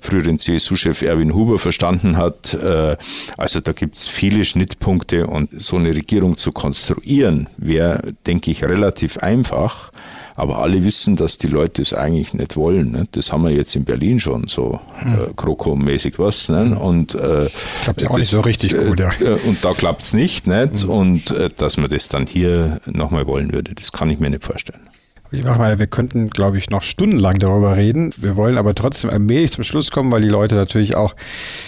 früheren 0.00 0.38
CSU-Chef 0.38 1.02
Erwin 1.02 1.32
Huber 1.34 1.58
verstanden 1.58 2.16
hat. 2.16 2.54
Äh, 2.54 2.96
also 3.36 3.60
da 3.60 3.72
gibt 3.72 3.96
es 3.96 4.08
viele 4.08 4.44
Schnittpunkte 4.44 5.26
und 5.26 5.50
so 5.60 5.76
eine 5.76 5.94
Regierung 5.94 6.36
zu 6.36 6.52
konstruieren, 6.52 7.48
wäre 7.56 7.76
wäre, 7.76 8.14
denke 8.36 8.50
ich, 8.50 8.62
relativ 8.62 9.18
einfach. 9.18 9.90
Aber 10.34 10.58
alle 10.58 10.84
wissen, 10.84 11.16
dass 11.16 11.38
die 11.38 11.46
Leute 11.46 11.80
es 11.80 11.94
eigentlich 11.94 12.34
nicht 12.34 12.56
wollen. 12.56 12.92
Ne? 12.92 13.08
Das 13.12 13.32
haben 13.32 13.44
wir 13.44 13.52
jetzt 13.52 13.74
in 13.74 13.84
Berlin 13.84 14.20
schon 14.20 14.48
so 14.48 14.78
hm. 14.98 15.14
äh, 15.14 15.32
Kroko-mäßig 15.34 16.18
was. 16.18 16.50
Ne? 16.50 16.60
Hm. 16.60 16.76
Und 16.76 17.14
äh, 17.14 17.48
klappt 17.82 18.02
ja 18.02 18.08
auch 18.08 18.12
das, 18.12 18.18
nicht 18.18 18.28
so 18.28 18.40
richtig 18.40 18.76
gut. 18.76 19.00
Ja. 19.00 19.10
Äh, 19.20 19.38
und 19.46 19.64
da 19.64 19.72
klappt 19.72 20.02
es 20.02 20.12
nicht. 20.12 20.46
nicht? 20.46 20.82
Hm. 20.82 20.90
Und 20.90 21.30
äh, 21.30 21.48
dass 21.56 21.78
man 21.78 21.88
das 21.88 22.08
dann 22.08 22.26
hier 22.26 22.80
nochmal 22.84 23.26
wollen 23.26 23.52
würde, 23.52 23.74
das 23.74 23.92
kann 23.92 24.10
ich 24.10 24.18
mir 24.18 24.28
nicht 24.28 24.44
vorstellen. 24.44 24.82
Wir 25.30 25.86
könnten, 25.86 26.30
glaube 26.30 26.58
ich, 26.58 26.70
noch 26.70 26.82
stundenlang 26.82 27.38
darüber 27.38 27.76
reden. 27.76 28.12
Wir 28.16 28.36
wollen 28.36 28.58
aber 28.58 28.74
trotzdem 28.74 29.10
allmählich 29.10 29.52
zum 29.52 29.64
Schluss 29.64 29.90
kommen, 29.90 30.12
weil 30.12 30.22
die 30.22 30.28
Leute 30.28 30.54
natürlich 30.54 30.96
auch 30.96 31.14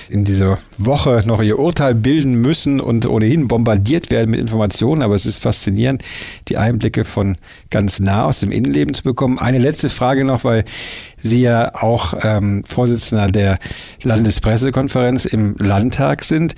in 0.09 0.25
dieser 0.25 0.59
Woche 0.77 1.23
noch 1.27 1.43
ihr 1.43 1.59
Urteil 1.59 1.95
bilden 1.95 2.35
müssen 2.41 2.81
und 2.81 3.07
ohnehin 3.07 3.49
bombardiert 3.49 4.11
werden 4.11 4.31
mit 4.31 4.41
Informationen. 4.41 5.03
Aber 5.03 5.15
es 5.15 5.27
ist 5.27 5.43
faszinierend, 5.43 6.03
die 6.49 6.57
Einblicke 6.57 7.05
von 7.05 7.37
ganz 7.71 8.01
nah 8.01 8.25
aus 8.25 8.41
dem 8.41 8.51
Innenleben 8.51 8.95
zu 8.95 9.03
bekommen. 9.03 9.39
Eine 9.39 9.59
letzte 9.59 9.91
Frage 9.91 10.25
noch, 10.25 10.45
weil 10.45 10.65
Sie 11.19 11.43
ja 11.43 11.75
auch 11.75 12.15
ähm, 12.23 12.65
Vorsitzender 12.67 13.29
der 13.29 13.59
Landespressekonferenz 14.03 15.25
im 15.25 15.57
Landtag 15.59 16.25
sind. 16.25 16.55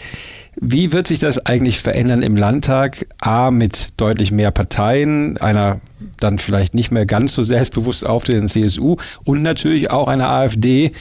Wie 0.60 0.92
wird 0.92 1.08
sich 1.08 1.18
das 1.18 1.46
eigentlich 1.46 1.80
verändern 1.80 2.22
im 2.22 2.36
Landtag? 2.36 3.06
A, 3.20 3.50
mit 3.50 3.90
deutlich 3.96 4.32
mehr 4.32 4.50
Parteien, 4.50 5.38
einer 5.38 5.80
dann 6.18 6.38
vielleicht 6.38 6.74
nicht 6.74 6.90
mehr 6.90 7.06
ganz 7.06 7.34
so 7.34 7.42
selbstbewusst 7.42 8.06
auftretenden 8.06 8.48
CSU 8.48 8.96
und 9.24 9.42
natürlich 9.42 9.90
auch 9.90 10.08
einer 10.08 10.28
AfD, 10.28 10.92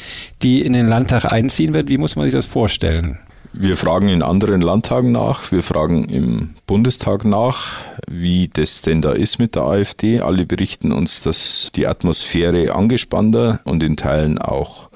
die 0.42 0.62
in 0.62 0.74
den 0.74 0.88
Landtag 0.88 1.26
einziehen 1.26 1.74
wird. 1.74 1.90
Wie 1.90 1.98
muss 1.98 2.16
man 2.16 2.26
sich 2.26 2.34
das 2.34 2.46
vorstellen? 2.46 3.20
Wir 3.52 3.76
fragen 3.76 4.10
in 4.10 4.22
anderen 4.22 4.62
Landtagen 4.62 5.12
nach, 5.12 5.52
wir 5.52 5.64
fragen 5.64 6.06
im 6.06 6.52
Bundestag 6.68 7.26
nach, 7.26 7.72
wie 8.10 8.50
das 8.52 8.82
denn 8.82 9.02
da 9.02 9.12
ist 9.12 9.40
mit 9.40 9.56
der 9.56 9.64
AfD. 9.64 10.22
Alle 10.22 10.46
berichten 10.46 10.92
uns, 10.92 11.22
dass 11.22 11.72
die 11.76 11.88
Atmosphäre 11.88 12.74
angespannter 12.74 13.60
und 13.66 13.84
in 13.84 13.98
Teilen 13.98 14.40
auch 14.40 14.90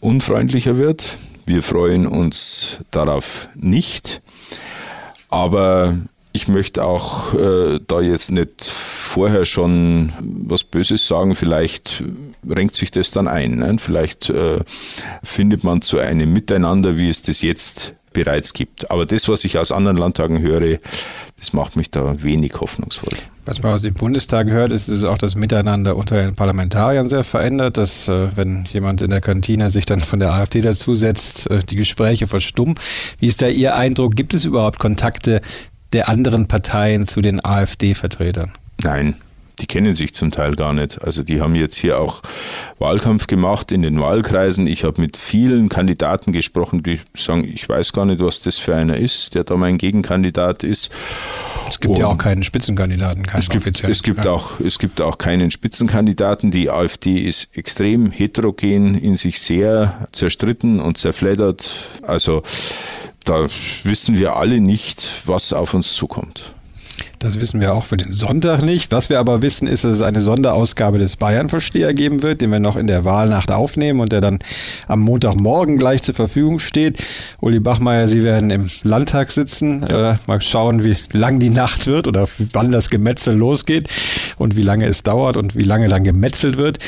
unfreundlicher 0.00 0.76
wird. 0.76 1.16
Wir 1.46 1.62
freuen 1.62 2.06
uns 2.06 2.78
darauf 2.90 3.48
nicht. 3.54 4.20
Aber 5.28 5.96
ich 6.32 6.48
möchte 6.48 6.84
auch 6.84 7.34
äh, 7.34 7.80
da 7.86 8.00
jetzt 8.00 8.32
nicht 8.32 8.64
vorher 8.64 9.44
schon 9.44 10.12
was 10.20 10.64
Böses 10.64 11.06
sagen. 11.06 11.34
Vielleicht 11.34 12.02
renkt 12.48 12.74
sich 12.74 12.90
das 12.90 13.10
dann 13.10 13.28
ein. 13.28 13.56
Ne? 13.56 13.76
Vielleicht 13.78 14.30
äh, 14.30 14.58
findet 15.22 15.64
man 15.64 15.82
zu 15.82 15.98
einem 15.98 16.32
Miteinander, 16.32 16.96
wie 16.96 17.08
es 17.08 17.22
das 17.22 17.42
jetzt 17.42 17.94
bereits 18.12 18.52
gibt. 18.52 18.90
Aber 18.90 19.06
das, 19.06 19.28
was 19.28 19.44
ich 19.44 19.58
aus 19.58 19.72
anderen 19.72 19.96
Landtagen 19.96 20.40
höre, 20.40 20.78
das 21.38 21.52
macht 21.52 21.76
mich 21.76 21.90
da 21.90 22.22
wenig 22.22 22.60
hoffnungsvoll. 22.60 23.18
Was 23.46 23.62
man 23.62 23.72
aus 23.72 23.82
dem 23.82 23.94
Bundestag 23.94 24.48
hört, 24.48 24.70
ist, 24.70 24.88
ist 24.88 25.04
auch 25.04 25.18
das 25.18 25.34
Miteinander 25.34 25.96
unter 25.96 26.16
den 26.16 26.34
Parlamentariern 26.34 27.08
sehr 27.08 27.24
verändert, 27.24 27.76
dass 27.76 28.06
äh, 28.08 28.36
wenn 28.36 28.64
jemand 28.66 29.02
in 29.02 29.10
der 29.10 29.20
Kantine 29.20 29.70
sich 29.70 29.86
dann 29.86 30.00
von 30.00 30.20
der 30.20 30.32
AfD 30.32 30.60
dazusetzt, 30.60 31.50
äh, 31.50 31.60
die 31.60 31.76
Gespräche 31.76 32.26
verstummen. 32.26 32.74
Wie 33.18 33.26
ist 33.26 33.42
da 33.42 33.48
Ihr 33.48 33.74
Eindruck? 33.74 34.14
Gibt 34.14 34.34
es 34.34 34.44
überhaupt 34.44 34.78
Kontakte 34.78 35.40
der 35.92 36.08
anderen 36.08 36.46
Parteien 36.46 37.06
zu 37.06 37.22
den 37.22 37.44
AfD-Vertretern? 37.44 38.52
Nein, 38.82 39.16
die 39.60 39.66
kennen 39.66 39.94
sich 39.94 40.14
zum 40.14 40.30
Teil 40.30 40.52
gar 40.52 40.72
nicht. 40.72 41.02
Also 41.02 41.22
die 41.22 41.40
haben 41.40 41.54
jetzt 41.54 41.76
hier 41.76 41.98
auch 41.98 42.22
Wahlkampf 42.78 43.26
gemacht 43.26 43.72
in 43.72 43.82
den 43.82 44.00
Wahlkreisen. 44.00 44.66
Ich 44.66 44.84
habe 44.84 45.00
mit 45.00 45.16
vielen 45.16 45.68
Kandidaten 45.68 46.32
gesprochen, 46.32 46.82
die 46.82 47.00
sagen, 47.16 47.44
ich 47.44 47.68
weiß 47.68 47.92
gar 47.92 48.06
nicht, 48.06 48.20
was 48.20 48.40
das 48.40 48.58
für 48.58 48.74
einer 48.74 48.96
ist, 48.96 49.34
der 49.34 49.44
da 49.44 49.56
mein 49.56 49.78
Gegenkandidat 49.78 50.62
ist. 50.62 50.90
Es 51.68 51.78
gibt 51.78 51.94
Und 51.94 52.00
ja 52.00 52.06
auch 52.06 52.18
keinen 52.18 52.42
Spitzenkandidaten, 52.42 53.24
keinen 53.24 53.38
es 53.38 53.48
gibt, 53.50 53.84
es 53.84 54.02
gibt 54.02 54.26
auch 54.26 54.60
Es 54.60 54.78
gibt 54.78 55.00
auch 55.00 55.18
keinen 55.18 55.50
Spitzenkandidaten. 55.50 56.50
Die 56.50 56.70
AfD 56.70 57.18
ist 57.18 57.56
extrem 57.56 58.10
heterogen, 58.10 58.96
in 58.96 59.16
sich 59.16 59.40
sehr 59.40 60.08
zerstritten 60.12 60.80
und 60.80 60.98
zerfleddert. 60.98 61.70
Also 62.02 62.42
da 63.24 63.46
wissen 63.84 64.18
wir 64.18 64.36
alle 64.36 64.60
nicht, 64.60 65.22
was 65.26 65.52
auf 65.52 65.74
uns 65.74 65.94
zukommt. 65.94 66.54
Das 67.20 67.38
wissen 67.38 67.60
wir 67.60 67.74
auch 67.74 67.84
für 67.84 67.98
den 67.98 68.14
Sonntag 68.14 68.62
nicht. 68.62 68.92
Was 68.92 69.10
wir 69.10 69.20
aber 69.20 69.42
wissen, 69.42 69.68
ist, 69.68 69.84
dass 69.84 69.92
es 69.92 70.00
eine 70.00 70.22
Sonderausgabe 70.22 70.96
des 70.98 71.16
Bayern-Versteher 71.16 71.92
geben 71.92 72.22
wird, 72.22 72.40
den 72.40 72.50
wir 72.50 72.60
noch 72.60 72.76
in 72.76 72.86
der 72.86 73.04
Wahlnacht 73.04 73.52
aufnehmen 73.52 74.00
und 74.00 74.10
der 74.10 74.22
dann 74.22 74.38
am 74.88 75.00
Montagmorgen 75.00 75.76
gleich 75.76 76.02
zur 76.02 76.14
Verfügung 76.14 76.58
steht. 76.58 77.04
Uli 77.42 77.60
Bachmeier, 77.60 78.08
Sie 78.08 78.22
werden 78.22 78.48
im 78.48 78.70
Landtag 78.84 79.32
sitzen. 79.32 79.84
Ja. 79.86 80.12
Äh, 80.12 80.16
mal 80.26 80.40
schauen, 80.40 80.82
wie 80.82 80.96
lang 81.12 81.40
die 81.40 81.50
Nacht 81.50 81.86
wird 81.86 82.08
oder 82.08 82.26
wann 82.54 82.72
das 82.72 82.88
Gemetzel 82.88 83.36
losgeht 83.36 83.90
und 84.38 84.56
wie 84.56 84.62
lange 84.62 84.86
es 84.86 85.02
dauert 85.02 85.36
und 85.36 85.54
wie 85.56 85.64
lange 85.64 85.88
dann 85.88 86.04
gemetzelt 86.04 86.56
wird 86.56 86.78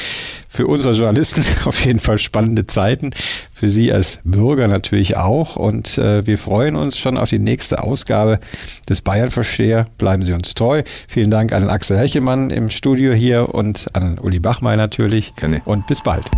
für 0.52 0.66
uns 0.66 0.86
als 0.86 0.98
Journalisten 0.98 1.44
auf 1.64 1.82
jeden 1.84 1.98
Fall 1.98 2.18
spannende 2.18 2.66
Zeiten, 2.66 3.10
für 3.54 3.70
Sie 3.70 3.90
als 3.90 4.20
Bürger 4.22 4.68
natürlich 4.68 5.16
auch. 5.16 5.56
Und 5.56 5.96
äh, 5.96 6.26
wir 6.26 6.36
freuen 6.36 6.76
uns 6.76 6.98
schon 6.98 7.16
auf 7.16 7.30
die 7.30 7.38
nächste 7.38 7.82
Ausgabe 7.82 8.38
des 8.86 9.00
Bayern-Versteher. 9.00 9.86
Bleiben 10.22 10.26
Sie 10.26 10.32
uns 10.34 10.54
treu. 10.54 10.84
Vielen 11.08 11.32
Dank 11.32 11.52
an 11.52 11.68
Axel 11.68 11.98
Hechemann 11.98 12.50
im 12.50 12.70
Studio 12.70 13.12
hier 13.12 13.52
und 13.52 13.86
an 13.92 14.20
Uli 14.20 14.38
Bachmeier 14.38 14.76
natürlich. 14.76 15.34
Gerne. 15.34 15.62
Und 15.64 15.88
bis 15.88 16.00
bald. 16.00 16.30